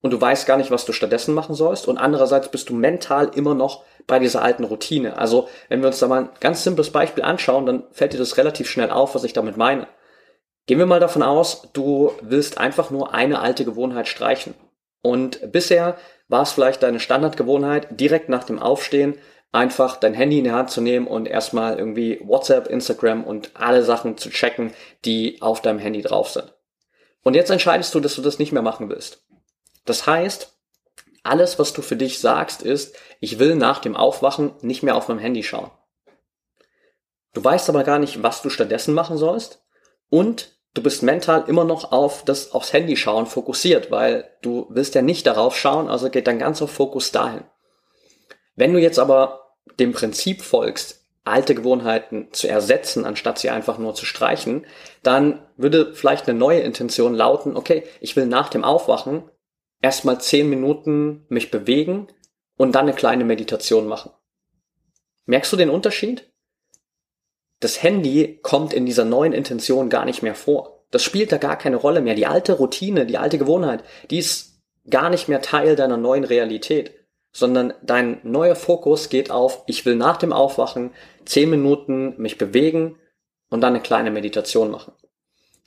und 0.00 0.12
du 0.12 0.20
weißt 0.20 0.46
gar 0.46 0.56
nicht, 0.56 0.70
was 0.70 0.84
du 0.84 0.92
stattdessen 0.92 1.34
machen 1.34 1.54
sollst 1.54 1.88
und 1.88 1.98
andererseits 1.98 2.50
bist 2.50 2.68
du 2.68 2.74
mental 2.74 3.30
immer 3.34 3.54
noch 3.54 3.84
bei 4.06 4.18
dieser 4.18 4.42
alten 4.42 4.64
Routine. 4.64 5.18
Also, 5.18 5.48
wenn 5.68 5.80
wir 5.80 5.88
uns 5.88 5.98
da 5.98 6.08
mal 6.08 6.22
ein 6.22 6.28
ganz 6.40 6.62
simples 6.64 6.90
Beispiel 6.90 7.24
anschauen, 7.24 7.66
dann 7.66 7.84
fällt 7.90 8.12
dir 8.12 8.18
das 8.18 8.36
relativ 8.36 8.68
schnell 8.68 8.90
auf, 8.90 9.14
was 9.14 9.24
ich 9.24 9.32
damit 9.32 9.56
meine. 9.56 9.86
Gehen 10.66 10.78
wir 10.78 10.86
mal 10.86 11.00
davon 11.00 11.22
aus, 11.22 11.68
du 11.72 12.12
willst 12.20 12.58
einfach 12.58 12.90
nur 12.90 13.12
eine 13.12 13.40
alte 13.40 13.64
Gewohnheit 13.64 14.08
streichen. 14.08 14.54
Und 15.02 15.52
bisher 15.52 15.96
war 16.28 16.42
es 16.42 16.52
vielleicht 16.52 16.82
deine 16.82 17.00
Standardgewohnheit, 17.00 17.88
direkt 17.90 18.28
nach 18.28 18.44
dem 18.44 18.58
Aufstehen 18.58 19.18
einfach 19.52 19.96
dein 19.96 20.14
Handy 20.14 20.38
in 20.38 20.44
die 20.44 20.52
Hand 20.52 20.70
zu 20.70 20.80
nehmen 20.80 21.06
und 21.06 21.26
erstmal 21.26 21.78
irgendwie 21.78 22.20
WhatsApp, 22.22 22.68
Instagram 22.68 23.24
und 23.24 23.50
alle 23.54 23.82
Sachen 23.82 24.16
zu 24.16 24.30
checken, 24.30 24.72
die 25.04 25.42
auf 25.42 25.60
deinem 25.60 25.78
Handy 25.78 26.02
drauf 26.02 26.30
sind. 26.30 26.54
Und 27.22 27.34
jetzt 27.34 27.50
entscheidest 27.50 27.94
du, 27.94 28.00
dass 28.00 28.14
du 28.14 28.22
das 28.22 28.38
nicht 28.38 28.52
mehr 28.52 28.62
machen 28.62 28.88
willst. 28.88 29.24
Das 29.84 30.06
heißt, 30.06 30.56
alles, 31.22 31.58
was 31.58 31.72
du 31.72 31.82
für 31.82 31.96
dich 31.96 32.18
sagst, 32.20 32.62
ist, 32.62 32.96
ich 33.18 33.38
will 33.38 33.54
nach 33.56 33.80
dem 33.80 33.96
Aufwachen 33.96 34.52
nicht 34.62 34.82
mehr 34.82 34.96
auf 34.96 35.08
meinem 35.08 35.18
Handy 35.18 35.42
schauen. 35.42 35.70
Du 37.34 37.44
weißt 37.44 37.68
aber 37.68 37.84
gar 37.84 37.98
nicht, 37.98 38.22
was 38.22 38.42
du 38.42 38.50
stattdessen 38.50 38.94
machen 38.94 39.16
sollst 39.16 39.62
und 40.08 40.56
du 40.74 40.82
bist 40.82 41.02
mental 41.02 41.44
immer 41.46 41.64
noch 41.64 41.92
auf 41.92 42.24
das 42.24 42.52
aufs 42.52 42.72
Handy 42.72 42.96
schauen 42.96 43.26
fokussiert, 43.26 43.90
weil 43.90 44.30
du 44.42 44.66
willst 44.70 44.94
ja 44.94 45.02
nicht 45.02 45.26
darauf 45.26 45.56
schauen, 45.56 45.88
also 45.88 46.10
geht 46.10 46.26
dein 46.26 46.38
ganzer 46.38 46.66
Fokus 46.66 47.12
dahin. 47.12 47.44
Wenn 48.60 48.74
du 48.74 48.78
jetzt 48.78 48.98
aber 48.98 49.56
dem 49.78 49.92
Prinzip 49.92 50.42
folgst, 50.42 51.06
alte 51.24 51.54
Gewohnheiten 51.54 52.28
zu 52.32 52.46
ersetzen, 52.46 53.06
anstatt 53.06 53.38
sie 53.38 53.48
einfach 53.48 53.78
nur 53.78 53.94
zu 53.94 54.04
streichen, 54.04 54.66
dann 55.02 55.42
würde 55.56 55.94
vielleicht 55.94 56.28
eine 56.28 56.38
neue 56.38 56.60
Intention 56.60 57.14
lauten, 57.14 57.56
okay, 57.56 57.84
ich 58.02 58.16
will 58.16 58.26
nach 58.26 58.50
dem 58.50 58.62
Aufwachen 58.62 59.22
erstmal 59.80 60.20
zehn 60.20 60.50
Minuten 60.50 61.24
mich 61.30 61.50
bewegen 61.50 62.08
und 62.58 62.72
dann 62.74 62.82
eine 62.82 62.92
kleine 62.92 63.24
Meditation 63.24 63.88
machen. 63.88 64.10
Merkst 65.24 65.50
du 65.54 65.56
den 65.56 65.70
Unterschied? 65.70 66.30
Das 67.60 67.82
Handy 67.82 68.40
kommt 68.42 68.74
in 68.74 68.84
dieser 68.84 69.06
neuen 69.06 69.32
Intention 69.32 69.88
gar 69.88 70.04
nicht 70.04 70.22
mehr 70.22 70.34
vor. 70.34 70.84
Das 70.90 71.02
spielt 71.02 71.32
da 71.32 71.38
gar 71.38 71.56
keine 71.56 71.76
Rolle 71.76 72.02
mehr. 72.02 72.14
Die 72.14 72.26
alte 72.26 72.58
Routine, 72.58 73.06
die 73.06 73.16
alte 73.16 73.38
Gewohnheit, 73.38 73.84
die 74.10 74.18
ist 74.18 74.60
gar 74.90 75.08
nicht 75.08 75.28
mehr 75.28 75.40
Teil 75.40 75.76
deiner 75.76 75.96
neuen 75.96 76.24
Realität, 76.24 76.99
sondern 77.32 77.74
dein 77.82 78.20
neuer 78.22 78.56
Fokus 78.56 79.08
geht 79.08 79.30
auf, 79.30 79.62
ich 79.66 79.86
will 79.86 79.94
nach 79.94 80.16
dem 80.16 80.32
Aufwachen 80.32 80.90
zehn 81.24 81.50
Minuten 81.50 82.14
mich 82.18 82.38
bewegen 82.38 82.98
und 83.48 83.60
dann 83.60 83.74
eine 83.74 83.82
kleine 83.82 84.10
Meditation 84.10 84.70
machen. 84.70 84.92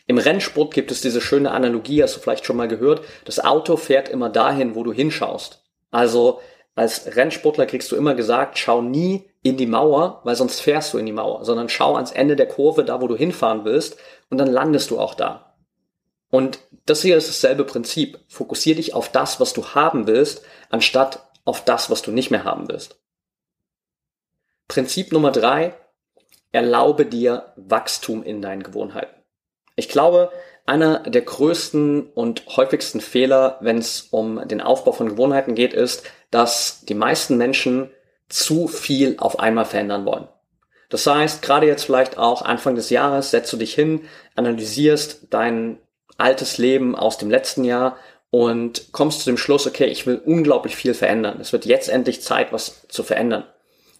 Im 0.05 0.17
Rennsport 0.17 0.73
gibt 0.73 0.91
es 0.91 1.01
diese 1.01 1.21
schöne 1.21 1.51
Analogie, 1.51 2.03
hast 2.03 2.17
du 2.17 2.19
vielleicht 2.19 2.45
schon 2.45 2.57
mal 2.57 2.67
gehört, 2.67 3.05
das 3.23 3.39
Auto 3.39 3.77
fährt 3.77 4.09
immer 4.09 4.29
dahin, 4.29 4.75
wo 4.75 4.83
du 4.83 4.91
hinschaust. 4.91 5.63
Also 5.91 6.41
als 6.75 7.15
Rennsportler 7.15 7.65
kriegst 7.65 7.91
du 7.91 7.95
immer 7.95 8.15
gesagt, 8.15 8.57
schau 8.57 8.81
nie 8.81 9.29
in 9.43 9.57
die 9.57 9.67
Mauer, 9.67 10.21
weil 10.23 10.35
sonst 10.35 10.59
fährst 10.59 10.93
du 10.93 10.97
in 10.97 11.05
die 11.05 11.11
Mauer, 11.11 11.45
sondern 11.45 11.69
schau 11.69 11.95
ans 11.95 12.11
Ende 12.11 12.35
der 12.35 12.47
Kurve, 12.47 12.83
da 12.83 12.99
wo 12.99 13.07
du 13.07 13.15
hinfahren 13.15 13.63
willst, 13.63 13.97
und 14.29 14.39
dann 14.39 14.47
landest 14.47 14.89
du 14.89 14.99
auch 14.99 15.13
da. 15.13 15.55
Und 16.29 16.59
das 16.87 17.03
hier 17.03 17.15
ist 17.15 17.29
dasselbe 17.29 17.63
Prinzip. 17.63 18.19
Fokussier 18.27 18.75
dich 18.75 18.95
auf 18.95 19.11
das, 19.11 19.39
was 19.39 19.53
du 19.53 19.67
haben 19.75 20.07
willst, 20.07 20.43
anstatt 20.71 21.29
auf 21.45 21.63
das, 21.63 21.89
was 21.89 22.01
du 22.01 22.11
nicht 22.11 22.31
mehr 22.31 22.43
haben 22.43 22.67
willst. 22.67 22.99
Prinzip 24.67 25.11
Nummer 25.11 25.31
drei, 25.31 25.75
erlaube 26.51 27.05
dir 27.05 27.53
Wachstum 27.55 28.23
in 28.23 28.41
deinen 28.41 28.63
Gewohnheiten. 28.63 29.21
Ich 29.75 29.89
glaube, 29.89 30.31
einer 30.65 30.99
der 30.99 31.21
größten 31.21 32.07
und 32.13 32.45
häufigsten 32.55 33.01
Fehler, 33.01 33.57
wenn 33.59 33.77
es 33.79 34.01
um 34.11 34.47
den 34.47 34.61
Aufbau 34.61 34.93
von 34.93 35.09
Gewohnheiten 35.09 35.55
geht, 35.55 35.73
ist, 35.73 36.03
dass 36.31 36.85
die 36.85 36.93
meisten 36.93 37.37
Menschen 37.37 37.91
zu 38.29 38.67
viel 38.67 39.17
auf 39.19 39.39
einmal 39.39 39.65
verändern 39.65 40.05
wollen. 40.05 40.27
Das 40.89 41.05
heißt, 41.05 41.41
gerade 41.41 41.67
jetzt 41.67 41.83
vielleicht 41.83 42.17
auch 42.17 42.43
Anfang 42.43 42.75
des 42.75 42.89
Jahres 42.89 43.31
setzt 43.31 43.51
du 43.51 43.57
dich 43.57 43.73
hin, 43.73 44.07
analysierst 44.35 45.27
dein 45.31 45.79
altes 46.17 46.57
Leben 46.57 46.95
aus 46.95 47.17
dem 47.17 47.29
letzten 47.29 47.63
Jahr 47.63 47.97
und 48.33 48.91
kommst 48.93 49.19
zu 49.19 49.29
dem 49.29 49.37
Schluss, 49.37 49.67
okay, 49.67 49.85
ich 49.85 50.07
will 50.07 50.19
unglaublich 50.25 50.75
viel 50.75 50.95
verändern. 50.95 51.37
Es 51.39 51.53
wird 51.53 51.67
jetzt 51.67 51.87
endlich 51.87 52.23
Zeit, 52.23 52.51
was 52.51 52.87
zu 52.87 53.03
verändern. 53.03 53.43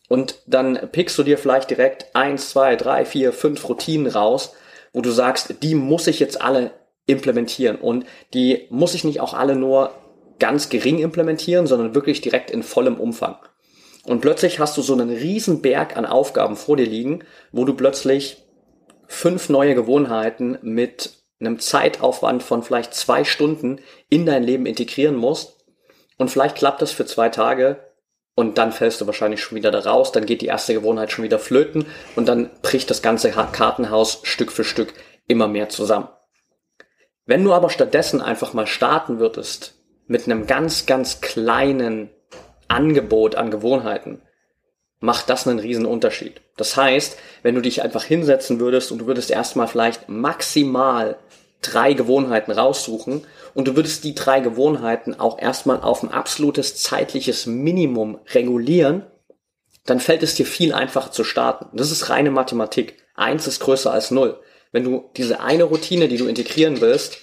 Und 0.10 0.40
dann 0.48 0.90
pickst 0.92 1.20
du 1.20 1.22
dir 1.22 1.38
vielleicht 1.38 1.70
direkt 1.70 2.08
eins, 2.16 2.50
zwei, 2.50 2.76
drei, 2.76 3.06
vier, 3.06 3.32
fünf 3.32 3.70
Routinen 3.70 4.08
raus, 4.08 4.56
wo 4.92 5.02
du 5.02 5.12
sagst, 5.12 5.62
die 5.62 5.76
muss 5.76 6.08
ich 6.08 6.20
jetzt 6.20 6.42
alle 6.42 6.72
implementieren 7.06 7.76
und 7.76 8.08
die 8.34 8.66
muss 8.72 8.96
ich 8.96 9.04
nicht 9.04 9.20
auch 9.20 9.36
alle 9.36 9.56
nur 9.56 9.92
ganz 10.40 10.70
gering 10.70 10.98
implementieren, 10.98 11.68
sondern 11.68 11.94
wirklich 11.94 12.22
direkt 12.22 12.50
in 12.50 12.64
vollem 12.64 12.96
Umfang. 12.96 13.36
Und 14.04 14.22
plötzlich 14.22 14.58
hast 14.58 14.76
du 14.78 14.82
so 14.82 14.94
einen 14.94 15.12
riesen 15.12 15.62
Berg 15.62 15.96
an 15.96 16.08
Aufgaben 16.08 16.56
vor 16.56 16.76
dir 16.76 16.88
liegen, 16.88 17.20
wo 17.52 17.66
du 17.66 17.76
plötzlich 17.76 18.38
fünf 19.06 19.50
neue 19.50 19.76
Gewohnheiten 19.76 20.58
mit 20.64 21.23
einem 21.40 21.60
Zeitaufwand 21.60 22.44
von 22.44 22.64
vielleicht 22.64 22.94
zwei 22.94 23.24
Stunden 23.24 23.80
in 24.10 24.26
dein 24.26 24.44
Leben 24.44 24.66
integrieren 24.66 25.16
musst. 25.16 25.66
Und 26.18 26.30
vielleicht 26.30 26.56
klappt 26.56 26.82
das 26.82 26.92
für 26.92 27.06
zwei 27.06 27.30
Tage 27.30 27.94
und 28.36 28.58
dann 28.58 28.72
fällst 28.72 29.02
du 29.02 29.06
wahrscheinlich 29.08 29.42
schon 29.42 29.58
wieder 29.58 29.72
da 29.72 29.80
raus, 29.80 30.12
dann 30.12 30.26
geht 30.26 30.42
die 30.42 30.48
erste 30.48 30.74
Gewohnheit 30.74 31.12
schon 31.12 31.24
wieder 31.24 31.40
flöten 31.40 31.86
und 32.16 32.28
dann 32.28 32.50
bricht 32.62 32.90
das 32.90 33.02
ganze 33.02 33.32
Kartenhaus 33.32 34.22
Stück 34.24 34.52
für 34.52 34.64
Stück 34.64 34.94
immer 35.28 35.48
mehr 35.48 35.70
zusammen. 35.70 36.08
Wenn 37.26 37.44
du 37.44 37.54
aber 37.54 37.70
stattdessen 37.70 38.22
einfach 38.22 38.54
mal 38.54 38.68
starten 38.68 39.20
würdest 39.20 39.76
mit 40.08 40.26
einem 40.26 40.48
ganz, 40.48 40.86
ganz 40.86 41.22
kleinen 41.22 42.10
Angebot 42.68 43.36
an 43.36 43.52
Gewohnheiten, 43.52 44.22
macht 45.00 45.30
das 45.30 45.48
einen 45.48 45.60
riesen 45.60 45.86
Unterschied. 45.86 46.42
Das 46.58 46.76
heißt, 46.76 47.18
wenn 47.44 47.56
du 47.56 47.62
dich 47.62 47.82
einfach 47.82 48.04
hinsetzen 48.04 48.60
würdest 48.60 48.92
und 48.92 49.00
du 49.00 49.06
würdest 49.06 49.32
erstmal 49.32 49.68
vielleicht 49.68 50.10
maximal 50.10 51.18
drei 51.64 51.94
Gewohnheiten 51.94 52.52
raussuchen 52.52 53.26
und 53.54 53.68
du 53.68 53.76
würdest 53.76 54.04
die 54.04 54.16
drei 54.16 54.40
Gewohnheiten 54.40 55.20
auch 55.20 55.40
erstmal 55.40 55.82
auf 55.82 56.04
ein 56.04 56.12
absolutes 56.12 56.76
zeitliches 56.76 57.46
Minimum 57.46 58.20
regulieren, 58.34 59.06
dann 59.86 60.00
fällt 60.00 60.24
es 60.24 60.36
dir 60.36 60.46
viel 60.46 60.74
einfacher 60.74 61.12
zu 61.12 61.24
starten. 61.24 61.76
Das 61.76 61.92
ist 61.92 62.10
reine 62.10 62.32
Mathematik. 62.32 62.98
Eins 63.16 63.48
ist 63.48 63.60
größer 63.60 63.92
als 63.92 64.12
null. 64.12 64.40
Wenn 64.72 64.84
du 64.84 65.10
diese 65.18 65.40
eine 65.40 65.66
Routine, 65.66 66.08
die 66.08 66.18
du 66.18 66.28
integrieren 66.28 66.82
willst, 66.82 67.18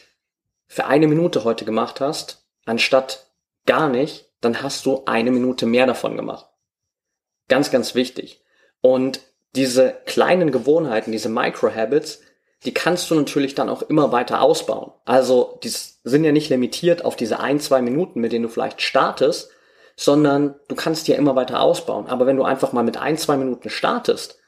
für 0.66 0.86
eine 0.86 1.08
Minute 1.08 1.44
heute 1.44 1.64
gemacht 1.64 2.00
hast, 2.00 2.46
anstatt 2.64 3.30
gar 3.66 3.88
nicht, 3.88 4.30
dann 4.40 4.62
hast 4.62 4.86
du 4.86 5.02
eine 5.06 5.30
Minute 5.30 5.66
mehr 5.66 5.86
davon 5.86 6.16
gemacht. 6.16 6.46
Ganz, 7.48 7.70
ganz 7.70 7.94
wichtig. 7.94 8.44
Und 8.80 9.20
diese 9.56 9.96
kleinen 10.06 10.52
Gewohnheiten, 10.52 11.12
diese 11.12 11.28
Micro-Habits, 11.28 12.20
die 12.64 12.74
kannst 12.74 13.10
du 13.10 13.14
natürlich 13.14 13.54
dann 13.54 13.68
auch 13.68 13.82
immer 13.82 14.12
weiter 14.12 14.42
ausbauen. 14.42 14.92
Also 15.04 15.58
die 15.62 15.72
sind 16.04 16.24
ja 16.24 16.32
nicht 16.32 16.50
limitiert 16.50 17.04
auf 17.04 17.16
diese 17.16 17.40
ein, 17.40 17.58
zwei 17.58 17.80
Minuten, 17.80 18.20
mit 18.20 18.32
denen 18.32 18.42
du 18.44 18.48
vielleicht 18.48 18.82
startest, 18.82 19.50
sondern 19.96 20.54
du 20.68 20.74
kannst 20.74 21.08
ja 21.08 21.16
immer 21.16 21.36
weiter 21.36 21.60
ausbauen. 21.60 22.06
Aber 22.06 22.26
wenn 22.26 22.36
du 22.36 22.44
einfach 22.44 22.72
mal 22.72 22.84
mit 22.84 22.96
ein, 22.98 23.16
zwei 23.16 23.36
Minuten 23.36 23.70
startest, 23.70 24.38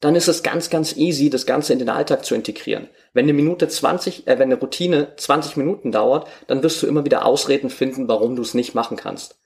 dann 0.00 0.16
ist 0.16 0.28
es 0.28 0.42
ganz, 0.42 0.70
ganz 0.70 0.96
easy, 0.96 1.28
das 1.28 1.44
Ganze 1.44 1.74
in 1.74 1.78
den 1.78 1.90
Alltag 1.90 2.24
zu 2.24 2.34
integrieren. 2.34 2.88
Wenn 3.12 3.24
eine 3.24 3.34
Minute 3.34 3.68
20, 3.68 4.26
äh, 4.26 4.38
wenn 4.38 4.50
eine 4.50 4.58
Routine 4.58 5.14
20 5.16 5.58
Minuten 5.58 5.92
dauert, 5.92 6.26
dann 6.46 6.62
wirst 6.62 6.82
du 6.82 6.86
immer 6.86 7.04
wieder 7.04 7.26
Ausreden 7.26 7.68
finden, 7.68 8.08
warum 8.08 8.34
du 8.34 8.42
es 8.42 8.54
nicht 8.54 8.74
machen 8.74 8.96
kannst. 8.96 9.38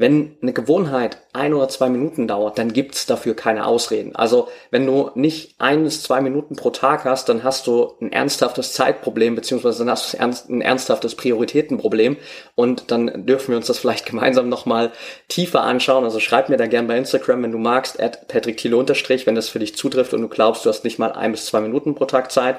Wenn 0.00 0.38
eine 0.40 0.54
Gewohnheit 0.54 1.18
ein 1.34 1.52
oder 1.52 1.68
zwei 1.68 1.90
Minuten 1.90 2.26
dauert, 2.26 2.56
dann 2.56 2.72
gibt's 2.72 3.04
dafür 3.04 3.36
keine 3.36 3.66
Ausreden. 3.66 4.16
Also 4.16 4.48
wenn 4.70 4.86
du 4.86 5.10
nicht 5.14 5.56
ein 5.58 5.84
bis 5.84 6.02
zwei 6.02 6.22
Minuten 6.22 6.56
pro 6.56 6.70
Tag 6.70 7.04
hast, 7.04 7.28
dann 7.28 7.44
hast 7.44 7.66
du 7.66 7.98
ein 8.00 8.10
ernsthaftes 8.10 8.72
Zeitproblem, 8.72 9.34
beziehungsweise 9.34 9.80
dann 9.80 9.90
hast 9.90 10.14
du 10.14 10.18
ein 10.18 10.62
ernsthaftes 10.62 11.16
Prioritätenproblem 11.16 12.16
und 12.54 12.90
dann 12.90 13.26
dürfen 13.26 13.48
wir 13.48 13.58
uns 13.58 13.66
das 13.66 13.78
vielleicht 13.78 14.06
gemeinsam 14.10 14.48
nochmal 14.48 14.90
tiefer 15.28 15.64
anschauen. 15.64 16.04
Also 16.04 16.18
schreib 16.18 16.48
mir 16.48 16.56
da 16.56 16.66
gern 16.66 16.86
bei 16.86 16.96
Instagram, 16.96 17.42
wenn 17.42 17.52
du 17.52 17.58
magst, 17.58 18.00
at 18.00 18.26
Patrick 18.26 18.56
Thiele 18.56 18.78
unterstrich, 18.78 19.26
wenn 19.26 19.34
das 19.34 19.50
für 19.50 19.58
dich 19.58 19.76
zutrifft 19.76 20.14
und 20.14 20.22
du 20.22 20.28
glaubst, 20.28 20.64
du 20.64 20.70
hast 20.70 20.82
nicht 20.82 20.98
mal 20.98 21.12
ein 21.12 21.32
bis 21.32 21.44
zwei 21.44 21.60
Minuten 21.60 21.94
pro 21.94 22.06
Tag 22.06 22.32
Zeit. 22.32 22.56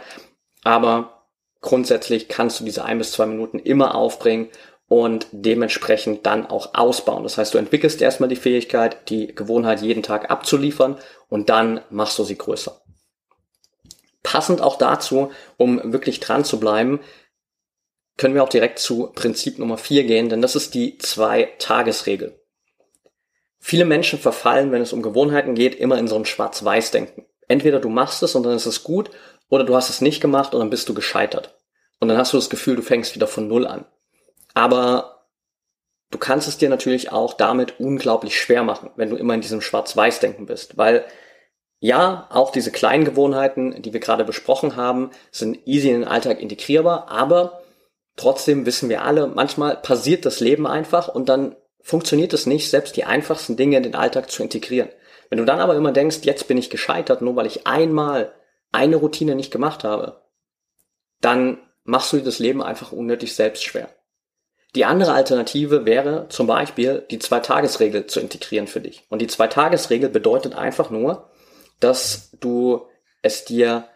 Aber 0.63 1.24
grundsätzlich 1.60 2.27
kannst 2.27 2.60
du 2.60 2.65
diese 2.65 2.86
ein 2.86 3.00
bis 3.00 3.12
zwei 3.12 3.25
Minuten 3.25 3.57
immer 3.57 3.95
aufbringen 3.95 4.50
und 4.91 5.27
dementsprechend 5.31 6.25
dann 6.25 6.45
auch 6.45 6.74
ausbauen. 6.74 7.24
Das 7.24 7.38
heißt, 7.38 7.53
du 7.53 7.57
entwickelst 7.57 8.01
erstmal 8.01 8.27
die 8.27 8.36
Fähigkeit, 8.36 9.10
die 9.10 9.33
Gewohnheit 9.33 9.81
jeden 9.81 10.03
Tag 10.03 10.29
abzuliefern 10.29 10.98
und 11.29 11.48
dann 11.48 11.79
machst 11.89 12.19
du 12.19 12.25
sie 12.25 12.38
größer. 12.38 12.81
Passend 14.21 14.60
auch 14.60 14.77
dazu, 14.77 15.31
um 15.55 15.93
wirklich 15.93 16.19
dran 16.19 16.43
zu 16.43 16.60
bleiben, 16.60 17.00
können 18.17 18.36
wir 18.36 18.43
auch 18.43 18.50
direkt 18.50 18.79
zu 18.79 19.13
Prinzip 19.15 19.60
Nummer 19.60 19.77
4 19.77 20.03
gehen, 20.03 20.27
denn 20.27 20.41
das 20.41 20.57
ist 20.57 20.74
die 20.74 20.98
Zwei-Tages-Regel. 20.98 22.38
Viele 23.60 23.86
Menschen 23.86 24.19
verfallen, 24.19 24.74
wenn 24.74 24.81
es 24.81 24.91
um 24.91 25.01
Gewohnheiten 25.01 25.55
geht, 25.55 25.74
immer 25.75 25.98
in 26.00 26.10
so 26.10 26.17
ein 26.17 26.25
Schwarz-Weiß-Denken. 26.25 27.25
Entweder 27.48 27.79
du 27.79 27.88
machst 27.88 28.24
es 28.24 28.36
und 28.36 28.43
dann 28.43 28.57
ist 28.57 28.65
es 28.65 28.83
gut, 28.83 29.10
oder 29.48 29.63
du 29.63 29.74
hast 29.74 29.89
es 29.89 30.01
nicht 30.01 30.19
gemacht 30.19 30.53
und 30.53 30.60
dann 30.60 30.69
bist 30.69 30.89
du 30.89 30.93
gescheitert. 30.93 31.57
Und 32.01 32.10
dann 32.10 32.17
hast 32.17 32.33
du 32.33 32.38
das 32.38 32.50
Gefühl, 32.50 32.75
du 32.75 32.81
fängst 32.81 33.15
wieder 33.15 33.27
von 33.27 33.48
Null 33.48 33.65
an. 33.65 33.86
Aber 34.53 35.27
du 36.12 36.17
kannst 36.17 36.48
es 36.48 36.58
dir 36.58 36.70
natürlich 36.70 37.12
auch 37.12 37.34
damit 37.34 37.79
unglaublich 37.79 38.39
schwer 38.39 38.63
machen, 38.63 38.91
wenn 38.96 39.10
du 39.10 39.15
immer 39.15 39.34
in 39.34 39.41
diesem 39.41 39.62
Schwarz-Weiß-Denken 39.62 40.46
bist, 40.46 40.77
weil 40.77 41.05
ja, 41.84 42.27
auch 42.29 42.51
diese 42.51 42.72
kleinen 42.72 43.05
Gewohnheiten, 43.05 43.81
die 43.81 43.91
wir 43.91 44.00
gerade 44.00 44.24
besprochen 44.24 44.75
haben, 44.75 45.10
sind 45.31 45.65
easy 45.65 45.89
in 45.89 46.01
den 46.01 46.08
Alltag 46.08 46.39
integrierbar, 46.39 47.10
aber 47.10 47.63
trotzdem 48.15 48.67
wissen 48.67 48.88
wir 48.88 49.03
alle, 49.03 49.25
manchmal 49.25 49.77
passiert 49.77 50.25
das 50.25 50.39
Leben 50.39 50.67
einfach 50.67 51.08
und 51.08 51.27
dann 51.27 51.55
funktioniert 51.81 52.34
es 52.34 52.46
nicht, 52.46 52.70
selbst 52.70 52.96
die 52.98 53.05
einfachsten 53.05 53.58
Dinge 53.58 53.77
in 53.77 53.84
den 53.84 53.96
Alltag 53.96 54.29
zu 54.29 54.43
integrieren. 54.43 54.89
Wenn 55.29 55.39
du 55.39 55.46
dann 55.46 55.60
aber 55.60 55.75
immer 55.75 55.91
denkst, 55.91 56.20
jetzt 56.22 56.48
bin 56.48 56.58
ich 56.58 56.70
gescheitert, 56.70 57.24
nur 57.24 57.36
weil 57.36 57.48
ich 57.48 57.65
einmal 57.65 58.31
eine 58.72 58.98
Routine 58.98 59.34
nicht 59.34 59.51
gemacht 59.51 59.84
habe, 59.84 60.22
dann 61.20 61.58
machst 61.84 62.13
du 62.13 62.17
dir 62.17 62.24
das 62.24 62.38
Leben 62.38 62.62
einfach 62.62 62.91
unnötig 62.91 63.34
selbst 63.34 63.63
schwer. 63.63 63.89
Die 64.75 64.86
andere 64.86 65.13
Alternative 65.13 65.86
wäre 65.86 66.28
zum 66.30 66.48
Beispiel 66.48 67.06
die 67.12 67.20
Zwei-Tages-Regel 67.20 68.08
zu 68.08 68.22
integrieren 68.22 68.68
für 68.68 68.80
dich. 68.80 69.06
Und 69.10 69.22
die 69.22 69.28
Zwei-Tages-Regel 69.28 70.10
bedeutet 70.10 70.56
einfach 70.56 70.90
nur, 70.90 71.30
dass 71.82 72.32
du 72.40 72.88
es 73.22 73.44
dir 73.44 73.90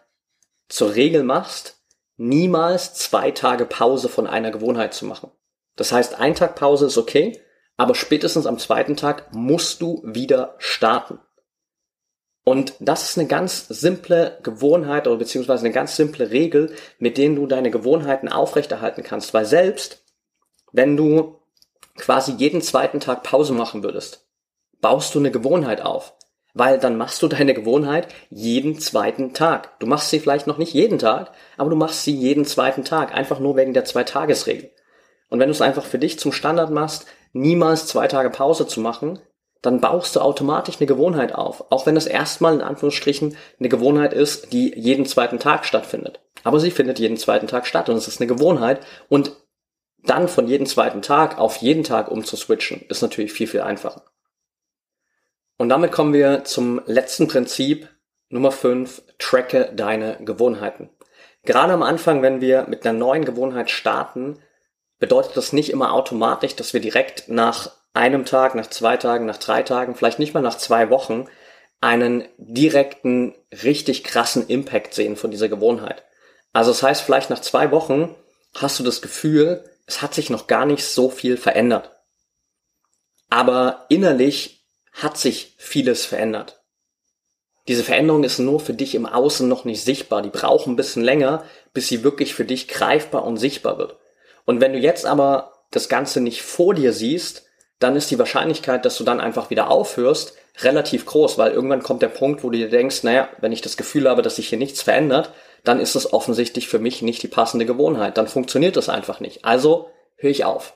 zur 0.68 0.94
Regel 0.94 1.22
machst, 1.22 1.76
niemals 2.16 2.94
zwei 2.94 3.30
Tage 3.30 3.64
Pause 3.64 4.08
von 4.08 4.26
einer 4.26 4.50
Gewohnheit 4.50 4.94
zu 4.94 5.06
machen. 5.06 5.30
Das 5.76 5.92
heißt, 5.92 6.18
ein 6.18 6.34
Tag 6.34 6.56
Pause 6.56 6.86
ist 6.86 6.98
okay, 6.98 7.40
aber 7.76 7.94
spätestens 7.94 8.46
am 8.46 8.58
zweiten 8.58 8.96
Tag 8.96 9.34
musst 9.34 9.82
du 9.82 10.02
wieder 10.04 10.54
starten. 10.58 11.18
Und 12.44 12.74
das 12.78 13.10
ist 13.10 13.18
eine 13.18 13.26
ganz 13.26 13.66
simple 13.68 14.38
Gewohnheit 14.42 15.06
oder 15.06 15.16
beziehungsweise 15.16 15.64
eine 15.64 15.74
ganz 15.74 15.96
simple 15.96 16.30
Regel, 16.30 16.72
mit 16.98 17.18
denen 17.18 17.36
du 17.36 17.46
deine 17.46 17.70
Gewohnheiten 17.70 18.28
aufrechterhalten 18.28 19.02
kannst, 19.02 19.34
weil 19.34 19.44
selbst 19.44 20.05
wenn 20.76 20.96
du 20.96 21.40
quasi 21.96 22.32
jeden 22.32 22.60
zweiten 22.60 23.00
Tag 23.00 23.22
Pause 23.22 23.54
machen 23.54 23.82
würdest, 23.82 24.26
baust 24.82 25.14
du 25.14 25.18
eine 25.18 25.30
Gewohnheit 25.30 25.80
auf. 25.80 26.14
Weil 26.52 26.78
dann 26.78 26.98
machst 26.98 27.22
du 27.22 27.28
deine 27.28 27.54
Gewohnheit 27.54 28.08
jeden 28.30 28.78
zweiten 28.78 29.32
Tag. 29.32 29.78
Du 29.80 29.86
machst 29.86 30.10
sie 30.10 30.20
vielleicht 30.20 30.46
noch 30.46 30.58
nicht 30.58 30.74
jeden 30.74 30.98
Tag, 30.98 31.32
aber 31.56 31.70
du 31.70 31.76
machst 31.76 32.04
sie 32.04 32.14
jeden 32.14 32.44
zweiten 32.44 32.84
Tag, 32.84 33.14
einfach 33.14 33.40
nur 33.40 33.56
wegen 33.56 33.72
der 33.72 33.84
Zwei-Tages-Regel. 33.84 34.70
Und 35.28 35.40
wenn 35.40 35.48
du 35.48 35.52
es 35.52 35.62
einfach 35.62 35.84
für 35.84 35.98
dich 35.98 36.18
zum 36.18 36.32
Standard 36.32 36.70
machst, 36.70 37.06
niemals 37.32 37.86
zwei 37.86 38.06
Tage 38.06 38.30
Pause 38.30 38.66
zu 38.66 38.80
machen, 38.80 39.18
dann 39.62 39.80
baust 39.80 40.14
du 40.14 40.20
automatisch 40.20 40.76
eine 40.78 40.86
Gewohnheit 40.86 41.34
auf. 41.34 41.64
Auch 41.70 41.86
wenn 41.86 41.96
es 41.96 42.06
erstmal 42.06 42.54
in 42.54 42.60
Anführungsstrichen 42.60 43.36
eine 43.58 43.68
Gewohnheit 43.68 44.12
ist, 44.12 44.52
die 44.52 44.78
jeden 44.78 45.06
zweiten 45.06 45.38
Tag 45.38 45.64
stattfindet. 45.64 46.20
Aber 46.44 46.60
sie 46.60 46.70
findet 46.70 46.98
jeden 46.98 47.16
zweiten 47.16 47.46
Tag 47.46 47.66
statt 47.66 47.88
und 47.88 47.96
es 47.96 48.08
ist 48.08 48.20
eine 48.20 48.28
Gewohnheit 48.28 48.80
und 49.08 49.32
dann 49.98 50.28
von 50.28 50.46
jedem 50.46 50.66
zweiten 50.66 51.02
Tag 51.02 51.38
auf 51.38 51.56
jeden 51.58 51.84
Tag 51.84 52.10
umzuswitchen, 52.10 52.84
ist 52.88 53.02
natürlich 53.02 53.32
viel, 53.32 53.46
viel 53.46 53.62
einfacher. 53.62 54.04
Und 55.58 55.68
damit 55.68 55.92
kommen 55.92 56.12
wir 56.12 56.44
zum 56.44 56.82
letzten 56.86 57.28
Prinzip, 57.28 57.88
Nummer 58.28 58.52
5, 58.52 59.02
tracke 59.18 59.72
deine 59.74 60.18
Gewohnheiten. 60.20 60.90
Gerade 61.44 61.72
am 61.72 61.82
Anfang, 61.82 62.22
wenn 62.22 62.40
wir 62.40 62.66
mit 62.68 62.84
einer 62.84 62.98
neuen 62.98 63.24
Gewohnheit 63.24 63.70
starten, 63.70 64.38
bedeutet 64.98 65.36
das 65.36 65.52
nicht 65.52 65.70
immer 65.70 65.92
automatisch, 65.92 66.56
dass 66.56 66.74
wir 66.74 66.80
direkt 66.80 67.28
nach 67.28 67.70
einem 67.94 68.24
Tag, 68.24 68.54
nach 68.54 68.66
zwei 68.66 68.96
Tagen, 68.96 69.26
nach 69.26 69.38
drei 69.38 69.62
Tagen, 69.62 69.94
vielleicht 69.94 70.18
nicht 70.18 70.34
mal 70.34 70.42
nach 70.42 70.58
zwei 70.58 70.90
Wochen 70.90 71.26
einen 71.80 72.24
direkten, 72.36 73.34
richtig 73.62 74.04
krassen 74.04 74.46
Impact 74.48 74.94
sehen 74.94 75.16
von 75.16 75.30
dieser 75.30 75.48
Gewohnheit. 75.48 76.04
Also 76.52 76.70
das 76.70 76.82
heißt, 76.82 77.02
vielleicht 77.02 77.30
nach 77.30 77.40
zwei 77.40 77.70
Wochen 77.70 78.14
hast 78.54 78.78
du 78.78 78.84
das 78.84 79.02
Gefühl, 79.02 79.64
es 79.86 80.02
hat 80.02 80.14
sich 80.14 80.30
noch 80.30 80.46
gar 80.46 80.66
nicht 80.66 80.84
so 80.84 81.08
viel 81.08 81.36
verändert. 81.36 81.90
Aber 83.30 83.86
innerlich 83.88 84.64
hat 84.92 85.18
sich 85.18 85.54
vieles 85.58 86.04
verändert. 86.04 86.62
Diese 87.68 87.82
Veränderung 87.82 88.22
ist 88.22 88.38
nur 88.38 88.60
für 88.60 88.74
dich 88.74 88.94
im 88.94 89.06
Außen 89.06 89.48
noch 89.48 89.64
nicht 89.64 89.82
sichtbar. 89.82 90.22
Die 90.22 90.30
brauchen 90.30 90.72
ein 90.72 90.76
bisschen 90.76 91.02
länger, 91.02 91.44
bis 91.74 91.88
sie 91.88 92.04
wirklich 92.04 92.34
für 92.34 92.44
dich 92.44 92.68
greifbar 92.68 93.24
und 93.24 93.38
sichtbar 93.38 93.78
wird. 93.78 93.96
Und 94.44 94.60
wenn 94.60 94.72
du 94.72 94.78
jetzt 94.78 95.04
aber 95.04 95.52
das 95.72 95.88
Ganze 95.88 96.20
nicht 96.20 96.42
vor 96.42 96.74
dir 96.74 96.92
siehst, 96.92 97.44
dann 97.80 97.96
ist 97.96 98.10
die 98.10 98.18
Wahrscheinlichkeit, 98.18 98.84
dass 98.84 98.96
du 98.96 99.04
dann 99.04 99.20
einfach 99.20 99.50
wieder 99.50 99.68
aufhörst, 99.70 100.34
relativ 100.60 101.04
groß, 101.04 101.36
weil 101.36 101.52
irgendwann 101.52 101.82
kommt 101.82 102.02
der 102.02 102.08
Punkt, 102.08 102.42
wo 102.42 102.50
du 102.50 102.56
dir 102.56 102.70
denkst, 102.70 103.02
naja, 103.02 103.28
wenn 103.40 103.52
ich 103.52 103.60
das 103.60 103.76
Gefühl 103.76 104.08
habe, 104.08 104.22
dass 104.22 104.36
sich 104.36 104.48
hier 104.48 104.58
nichts 104.58 104.80
verändert, 104.80 105.32
dann 105.66 105.80
ist 105.80 105.96
es 105.96 106.12
offensichtlich 106.12 106.68
für 106.68 106.78
mich 106.78 107.02
nicht 107.02 107.22
die 107.24 107.28
passende 107.28 107.66
Gewohnheit. 107.66 108.16
Dann 108.16 108.28
funktioniert 108.28 108.76
das 108.76 108.88
einfach 108.88 109.18
nicht. 109.18 109.44
Also 109.44 109.90
höre 110.14 110.30
ich 110.30 110.44
auf. 110.44 110.74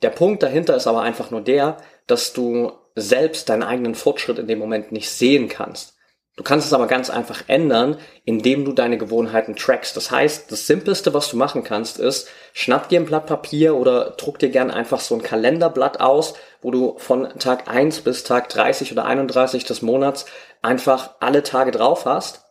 Der 0.00 0.08
Punkt 0.08 0.42
dahinter 0.42 0.74
ist 0.74 0.86
aber 0.86 1.02
einfach 1.02 1.30
nur 1.30 1.42
der, 1.42 1.76
dass 2.06 2.32
du 2.32 2.72
selbst 2.94 3.50
deinen 3.50 3.62
eigenen 3.62 3.94
Fortschritt 3.94 4.38
in 4.38 4.48
dem 4.48 4.58
Moment 4.58 4.92
nicht 4.92 5.10
sehen 5.10 5.48
kannst. 5.48 5.94
Du 6.36 6.42
kannst 6.42 6.66
es 6.66 6.72
aber 6.72 6.86
ganz 6.86 7.10
einfach 7.10 7.44
ändern, 7.46 7.98
indem 8.24 8.64
du 8.64 8.72
deine 8.72 8.96
Gewohnheiten 8.98 9.56
trackst. 9.56 9.94
Das 9.96 10.10
heißt, 10.10 10.50
das 10.50 10.66
Simpelste, 10.66 11.12
was 11.12 11.28
du 11.28 11.36
machen 11.36 11.64
kannst, 11.64 11.98
ist, 11.98 12.28
schnapp 12.54 12.88
dir 12.88 12.98
ein 12.98 13.06
Blatt 13.06 13.26
Papier 13.26 13.76
oder 13.76 14.10
druck 14.12 14.38
dir 14.38 14.48
gern 14.48 14.70
einfach 14.70 15.00
so 15.00 15.14
ein 15.14 15.22
Kalenderblatt 15.22 16.00
aus, 16.00 16.34
wo 16.62 16.70
du 16.70 16.96
von 16.98 17.28
Tag 17.38 17.68
1 17.68 18.00
bis 18.00 18.24
Tag 18.24 18.48
30 18.48 18.90
oder 18.90 19.04
31 19.04 19.64
des 19.64 19.82
Monats 19.82 20.24
einfach 20.62 21.10
alle 21.20 21.42
Tage 21.42 21.70
drauf 21.70 22.06
hast 22.06 22.43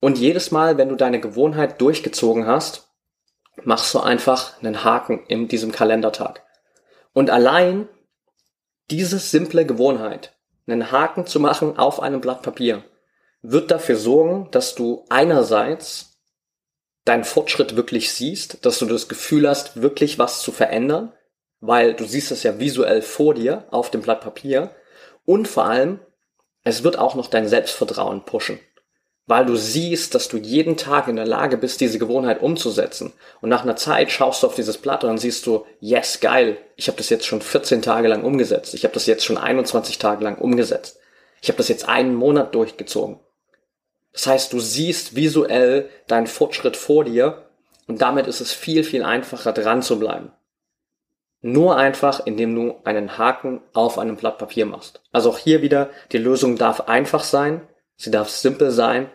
und 0.00 0.18
jedes 0.18 0.50
Mal, 0.50 0.78
wenn 0.78 0.88
du 0.88 0.94
deine 0.94 1.20
Gewohnheit 1.20 1.80
durchgezogen 1.80 2.46
hast, 2.46 2.88
machst 3.64 3.92
du 3.94 4.00
einfach 4.00 4.58
einen 4.62 4.84
Haken 4.84 5.24
in 5.26 5.48
diesem 5.48 5.72
Kalendertag. 5.72 6.44
Und 7.12 7.30
allein 7.30 7.88
diese 8.90 9.18
simple 9.18 9.66
Gewohnheit, 9.66 10.36
einen 10.66 10.92
Haken 10.92 11.26
zu 11.26 11.40
machen 11.40 11.78
auf 11.78 12.00
einem 12.00 12.20
Blatt 12.20 12.42
Papier, 12.42 12.84
wird 13.42 13.70
dafür 13.70 13.96
sorgen, 13.96 14.50
dass 14.52 14.74
du 14.74 15.04
einerseits 15.08 16.18
deinen 17.04 17.24
Fortschritt 17.24 17.74
wirklich 17.74 18.12
siehst, 18.12 18.64
dass 18.64 18.78
du 18.78 18.86
das 18.86 19.08
Gefühl 19.08 19.48
hast, 19.48 19.80
wirklich 19.80 20.18
was 20.18 20.42
zu 20.42 20.52
verändern, 20.52 21.12
weil 21.60 21.94
du 21.94 22.04
siehst 22.04 22.30
es 22.30 22.42
ja 22.42 22.58
visuell 22.58 23.02
vor 23.02 23.34
dir 23.34 23.66
auf 23.70 23.90
dem 23.90 24.02
Blatt 24.02 24.20
Papier 24.20 24.70
und 25.24 25.48
vor 25.48 25.64
allem, 25.64 26.00
es 26.64 26.84
wird 26.84 26.98
auch 26.98 27.14
noch 27.14 27.28
dein 27.28 27.48
Selbstvertrauen 27.48 28.24
pushen 28.24 28.60
weil 29.28 29.44
du 29.44 29.56
siehst, 29.56 30.14
dass 30.14 30.28
du 30.28 30.38
jeden 30.38 30.78
Tag 30.78 31.06
in 31.06 31.16
der 31.16 31.26
Lage 31.26 31.58
bist, 31.58 31.82
diese 31.82 31.98
Gewohnheit 31.98 32.40
umzusetzen. 32.40 33.12
Und 33.42 33.50
nach 33.50 33.62
einer 33.62 33.76
Zeit 33.76 34.10
schaust 34.10 34.42
du 34.42 34.46
auf 34.46 34.54
dieses 34.54 34.78
Blatt 34.78 35.04
und 35.04 35.10
dann 35.10 35.18
siehst 35.18 35.46
du, 35.46 35.66
yes, 35.80 36.20
geil, 36.20 36.56
ich 36.76 36.88
habe 36.88 36.96
das 36.96 37.10
jetzt 37.10 37.26
schon 37.26 37.42
14 37.42 37.82
Tage 37.82 38.08
lang 38.08 38.24
umgesetzt. 38.24 38.72
Ich 38.72 38.84
habe 38.84 38.94
das 38.94 39.04
jetzt 39.04 39.26
schon 39.26 39.36
21 39.36 39.98
Tage 39.98 40.24
lang 40.24 40.38
umgesetzt. 40.38 40.98
Ich 41.42 41.50
habe 41.50 41.58
das 41.58 41.68
jetzt 41.68 41.86
einen 41.86 42.14
Monat 42.14 42.54
durchgezogen. 42.54 43.20
Das 44.14 44.26
heißt, 44.26 44.52
du 44.54 44.60
siehst 44.60 45.14
visuell 45.14 45.90
deinen 46.06 46.26
Fortschritt 46.26 46.78
vor 46.78 47.04
dir 47.04 47.50
und 47.86 48.00
damit 48.00 48.26
ist 48.28 48.40
es 48.40 48.54
viel, 48.54 48.82
viel 48.82 49.04
einfacher 49.04 49.52
dran 49.52 49.82
zu 49.82 49.98
bleiben. 49.98 50.32
Nur 51.42 51.76
einfach, 51.76 52.24
indem 52.24 52.54
du 52.54 52.76
einen 52.84 53.18
Haken 53.18 53.60
auf 53.74 53.98
einem 53.98 54.16
Blatt 54.16 54.38
Papier 54.38 54.64
machst. 54.64 55.02
Also 55.12 55.28
auch 55.28 55.38
hier 55.38 55.60
wieder, 55.60 55.90
die 56.12 56.18
Lösung 56.18 56.56
darf 56.56 56.88
einfach 56.88 57.22
sein, 57.22 57.60
sie 57.96 58.10
darf 58.10 58.30
simpel 58.30 58.70
sein, 58.70 59.10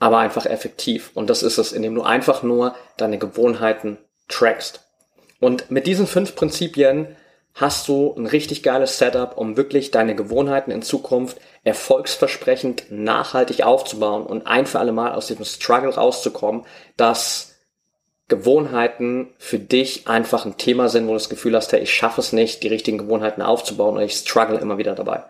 aber 0.00 0.18
einfach 0.18 0.46
effektiv. 0.46 1.12
Und 1.14 1.30
das 1.30 1.44
ist 1.44 1.58
es, 1.58 1.72
indem 1.72 1.94
du 1.94 2.02
einfach 2.02 2.42
nur 2.42 2.74
deine 2.96 3.18
Gewohnheiten 3.18 3.98
trackst. 4.28 4.80
Und 5.38 5.70
mit 5.70 5.86
diesen 5.86 6.06
fünf 6.06 6.34
Prinzipien 6.34 7.16
hast 7.54 7.86
du 7.88 8.14
ein 8.16 8.26
richtig 8.26 8.62
geiles 8.62 8.98
Setup, 8.98 9.36
um 9.36 9.56
wirklich 9.56 9.90
deine 9.90 10.14
Gewohnheiten 10.14 10.70
in 10.70 10.82
Zukunft 10.82 11.38
erfolgsversprechend 11.64 12.90
nachhaltig 12.90 13.62
aufzubauen 13.62 14.24
und 14.24 14.46
ein 14.46 14.66
für 14.66 14.78
alle 14.78 14.92
Mal 14.92 15.12
aus 15.12 15.26
diesem 15.26 15.44
Struggle 15.44 15.94
rauszukommen, 15.94 16.64
dass 16.96 17.56
Gewohnheiten 18.28 19.28
für 19.38 19.58
dich 19.58 20.06
einfach 20.06 20.46
ein 20.46 20.56
Thema 20.56 20.88
sind, 20.88 21.06
wo 21.06 21.08
du 21.08 21.14
das 21.14 21.28
Gefühl 21.28 21.56
hast, 21.56 21.72
hey, 21.72 21.80
ich 21.80 21.92
schaffe 21.92 22.20
es 22.20 22.32
nicht, 22.32 22.62
die 22.62 22.68
richtigen 22.68 22.98
Gewohnheiten 22.98 23.42
aufzubauen 23.42 23.96
und 23.96 24.02
ich 24.02 24.14
struggle 24.14 24.58
immer 24.58 24.78
wieder 24.78 24.94
dabei. 24.94 25.24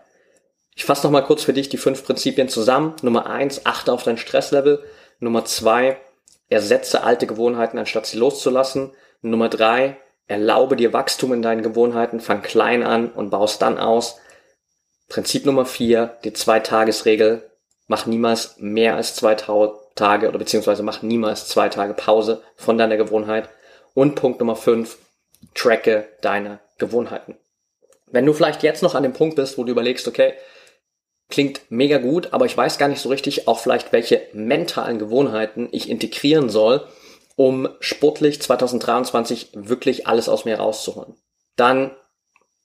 Ich 0.75 0.85
fasse 0.85 1.07
nochmal 1.07 1.25
kurz 1.25 1.43
für 1.43 1.53
dich 1.53 1.69
die 1.69 1.77
fünf 1.77 2.05
Prinzipien 2.05 2.49
zusammen. 2.49 2.95
Nummer 3.03 3.27
eins, 3.27 3.67
achte 3.67 3.93
auf 3.93 4.03
dein 4.03 4.19
Stresslevel. 4.19 4.83
Nummer 5.19 5.45
zwei, 5.45 5.99
ersetze 6.49 7.03
alte 7.03 7.27
Gewohnheiten, 7.27 7.79
anstatt 7.79 8.07
sie 8.07 8.19
loszulassen. 8.19 8.93
Nummer 9.23 9.49
drei, 9.49 9.99
erlaube 10.27 10.77
dir 10.77 10.93
Wachstum 10.93 11.33
in 11.33 11.43
deinen 11.43 11.63
Gewohnheiten, 11.63 12.21
fang 12.21 12.41
klein 12.41 12.83
an 12.83 13.11
und 13.11 13.31
baust 13.31 13.61
dann 13.61 13.79
aus. 13.79 14.19
Prinzip 15.09 15.45
Nummer 15.45 15.67
vier, 15.67 16.17
die 16.25 16.33
Zwei-Tages-Regel. 16.33 17.51
Mach 17.89 18.07
niemals 18.07 18.55
mehr 18.59 18.95
als 18.95 19.17
zwei 19.17 19.35
Tage 19.35 20.29
oder 20.29 20.39
beziehungsweise 20.39 20.85
mach 20.85 21.03
niemals 21.03 21.49
zwei 21.49 21.69
Tage 21.69 21.93
Pause 21.93 22.43
von 22.55 22.79
deiner 22.79 22.97
Gewohnheit. 22.97 23.49
Und 23.93 24.15
Punkt 24.15 24.39
Nummer 24.39 24.55
fünf, 24.55 24.99
tracke 25.55 26.09
deine 26.21 26.61
Gewohnheiten. 26.79 27.37
Wenn 28.07 28.25
du 28.25 28.33
vielleicht 28.33 28.63
jetzt 28.63 28.83
noch 28.85 28.95
an 28.95 29.03
dem 29.03 29.13
Punkt 29.13 29.37
bist, 29.37 29.59
wo 29.59 29.65
du 29.65 29.73
überlegst, 29.73 30.07
okay, 30.07 30.35
klingt 31.31 31.63
mega 31.71 31.99
gut, 31.99 32.33
aber 32.33 32.47
ich 32.47 32.57
weiß 32.57 32.79
gar 32.79 32.89
nicht 32.89 33.01
so 33.01 33.09
richtig 33.09 33.49
auch 33.49 33.59
vielleicht, 33.59 33.93
welche 33.93 34.23
mentalen 34.33 34.99
Gewohnheiten 34.99 35.69
ich 35.73 35.89
integrieren 35.89 36.51
soll, 36.51 36.87
um 37.37 37.69
sportlich 37.81 38.43
2023 38.43 39.51
wirklich 39.55 40.07
alles 40.07 40.29
aus 40.29 40.45
mir 40.45 40.59
rauszuholen. 40.59 41.15
Dann 41.57 41.93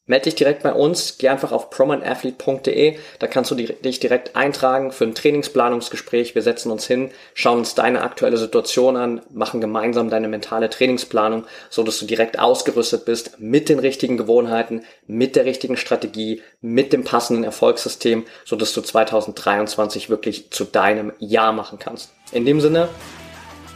Meld 0.08 0.28
dich 0.28 0.36
direkt 0.36 0.62
bei 0.62 0.72
uns, 0.72 1.18
geh 1.18 1.30
einfach 1.30 1.52
auf 1.52 1.72
promanathlete.de, 1.72 2.98
da 3.18 3.26
kannst 3.26 3.50
du 3.50 3.56
dich 3.56 4.00
direkt 4.00 4.36
eintragen 4.36 4.91
für 4.91 5.04
ein 5.04 5.15
Trainingsplanungsgespräch. 5.15 6.36
Wir 6.36 6.44
setzen 6.44 6.70
uns 6.70 6.86
hin, 6.86 7.10
schauen 7.34 7.58
uns 7.60 7.74
deine 7.74 8.04
aktuelle 8.04 8.38
Situation 8.38 8.98
an, 8.98 9.22
machen 9.34 9.62
gemeinsam 9.62 10.12
deine 10.12 10.28
mentale 10.28 10.70
Trainingsplanung, 10.70 11.46
so 11.72 11.82
dass 11.82 11.98
du 11.98 12.06
direkt 12.06 12.38
ausgerüstet 12.38 13.06
bist 13.06 13.39
mit 13.39 13.68
den 13.68 13.80
richtigen 13.80 14.15
Gewohnheiten, 14.15 14.84
mit 15.08 15.36
der 15.36 15.46
richtigen 15.46 15.76
Strategie, 15.76 16.44
mit 16.62 16.94
dem 16.94 17.04
passenden 17.04 17.44
Erfolgssystem, 17.44 18.26
so 18.46 18.56
dass 18.56 18.74
du 18.74 18.82
2023 18.82 20.12
wirklich 20.12 20.52
zu 20.52 20.65
deinem 20.65 21.13
Jahr 21.18 21.52
machen 21.52 21.80
kannst. 21.80 22.13
In 22.32 22.46
dem 22.46 22.62
Sinne 22.62 22.89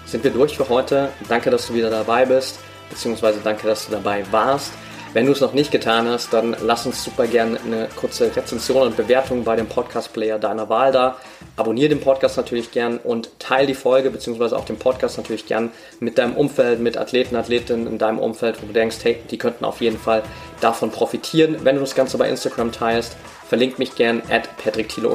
sind 0.06 0.24
wir 0.24 0.32
durch 0.32 0.58
für 0.58 0.70
heute. 0.70 1.10
Danke, 1.28 1.50
dass 1.50 1.66
du 1.66 1.74
wieder 1.74 1.90
dabei 1.90 2.28
bist, 2.28 2.60
beziehungsweise 2.92 3.40
danke, 3.44 3.66
dass 3.66 3.88
du 3.88 3.92
dabei 3.92 4.24
warst. 4.30 4.74
Wenn 5.12 5.26
du 5.26 5.32
es 5.32 5.42
noch 5.42 5.54
nicht 5.54 5.72
getan 5.72 6.08
hast, 6.08 6.34
dann 6.34 6.56
lass 6.62 6.86
uns 6.86 7.04
super 7.04 7.26
gerne 7.26 7.60
eine 7.66 7.90
kurze 7.96 8.36
Rezension 8.36 8.84
und 8.84 8.96
Bewertung 8.96 9.44
bei 9.44 9.56
dem 9.56 9.66
Podcast-Player 9.66 10.38
deiner 10.38 10.70
Wahl 10.70 10.92
da. 10.92 11.18
Abonnier 11.56 11.90
den 11.90 12.00
Podcast 12.00 12.38
natürlich 12.38 12.70
gern 12.70 13.00
und 13.00 13.40
teile 13.40 13.66
die 13.66 13.74
Folge 13.74 14.12
beziehungsweise 14.12 14.56
auch 14.56 14.66
den 14.66 14.78
Podcast 14.78 15.18
natürlich 15.18 15.48
gern 15.48 15.72
mit 16.00 16.20
deinem 16.20 16.36
Umfeld, 16.36 16.80
mit 16.80 16.96
Athleten, 16.96 17.36
Athletinnen 17.36 17.88
in 17.88 17.98
deinem 17.98 18.20
Umfeld, 18.20 18.62
wo 18.62 18.68
du 18.68 18.74
denkst, 18.74 18.98
hey, 19.02 19.18
die 19.32 19.40
könnten 19.40 19.66
auf 19.66 19.82
jeden 19.82 19.98
Fall 19.98 20.22
davon 20.62 20.92
profitieren. 20.92 21.58
Wenn 21.64 21.76
du 21.76 21.82
das 21.82 21.96
Ganze 21.96 22.20
bei 22.20 22.30
Instagram 22.30 22.72
teilst, 22.72 23.18
verlink 23.48 23.80
mich 23.80 23.96
gern 23.96 24.22
at 24.30 24.58
patrickthiele 24.58 25.10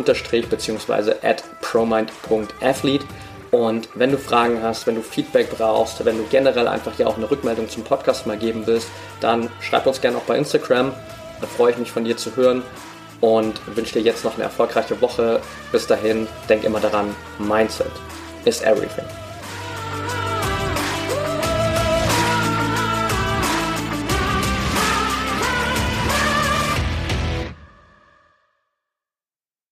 beziehungsweise 0.51 1.23
at 1.23 1.45
promind.athlete. 1.61 3.07
Und 3.55 3.89
wenn 3.95 4.11
du 4.11 4.19
Fragen 4.19 4.63
hast, 4.65 4.89
wenn 4.89 4.97
du 4.97 5.01
Feedback 5.01 5.49
brauchst, 5.57 6.05
wenn 6.05 6.19
du 6.19 6.25
generell 6.25 6.67
einfach 6.67 6.99
ja 6.99 7.07
auch 7.07 7.17
eine 7.17 7.31
Rückmeldung 7.31 7.69
zum 7.69 7.85
Podcast 7.85 8.27
mal 8.27 8.37
geben 8.37 8.67
willst, 8.67 8.89
dann 9.21 9.49
schreib 9.61 9.87
uns 9.87 10.01
gerne 10.01 10.17
auch 10.17 10.23
bei 10.23 10.37
Instagram. 10.37 10.93
Da 11.41 11.47
freue 11.47 11.71
ich 11.71 11.79
mich 11.79 11.93
von 11.93 12.05
dir 12.05 12.17
zu 12.17 12.35
hören 12.35 12.63
und 13.21 13.61
wünsche 13.77 13.95
dir 13.95 14.03
jetzt 14.03 14.25
noch 14.25 14.35
eine 14.35 14.43
erfolgreiche 14.43 15.01
Woche. 15.01 15.41
Bis 15.71 15.87
dahin, 15.87 16.27
denk 16.49 16.65
immer 16.65 16.81
daran, 16.81 17.15
Mindset 17.39 17.93
is 18.45 18.61
everything. 18.63 19.07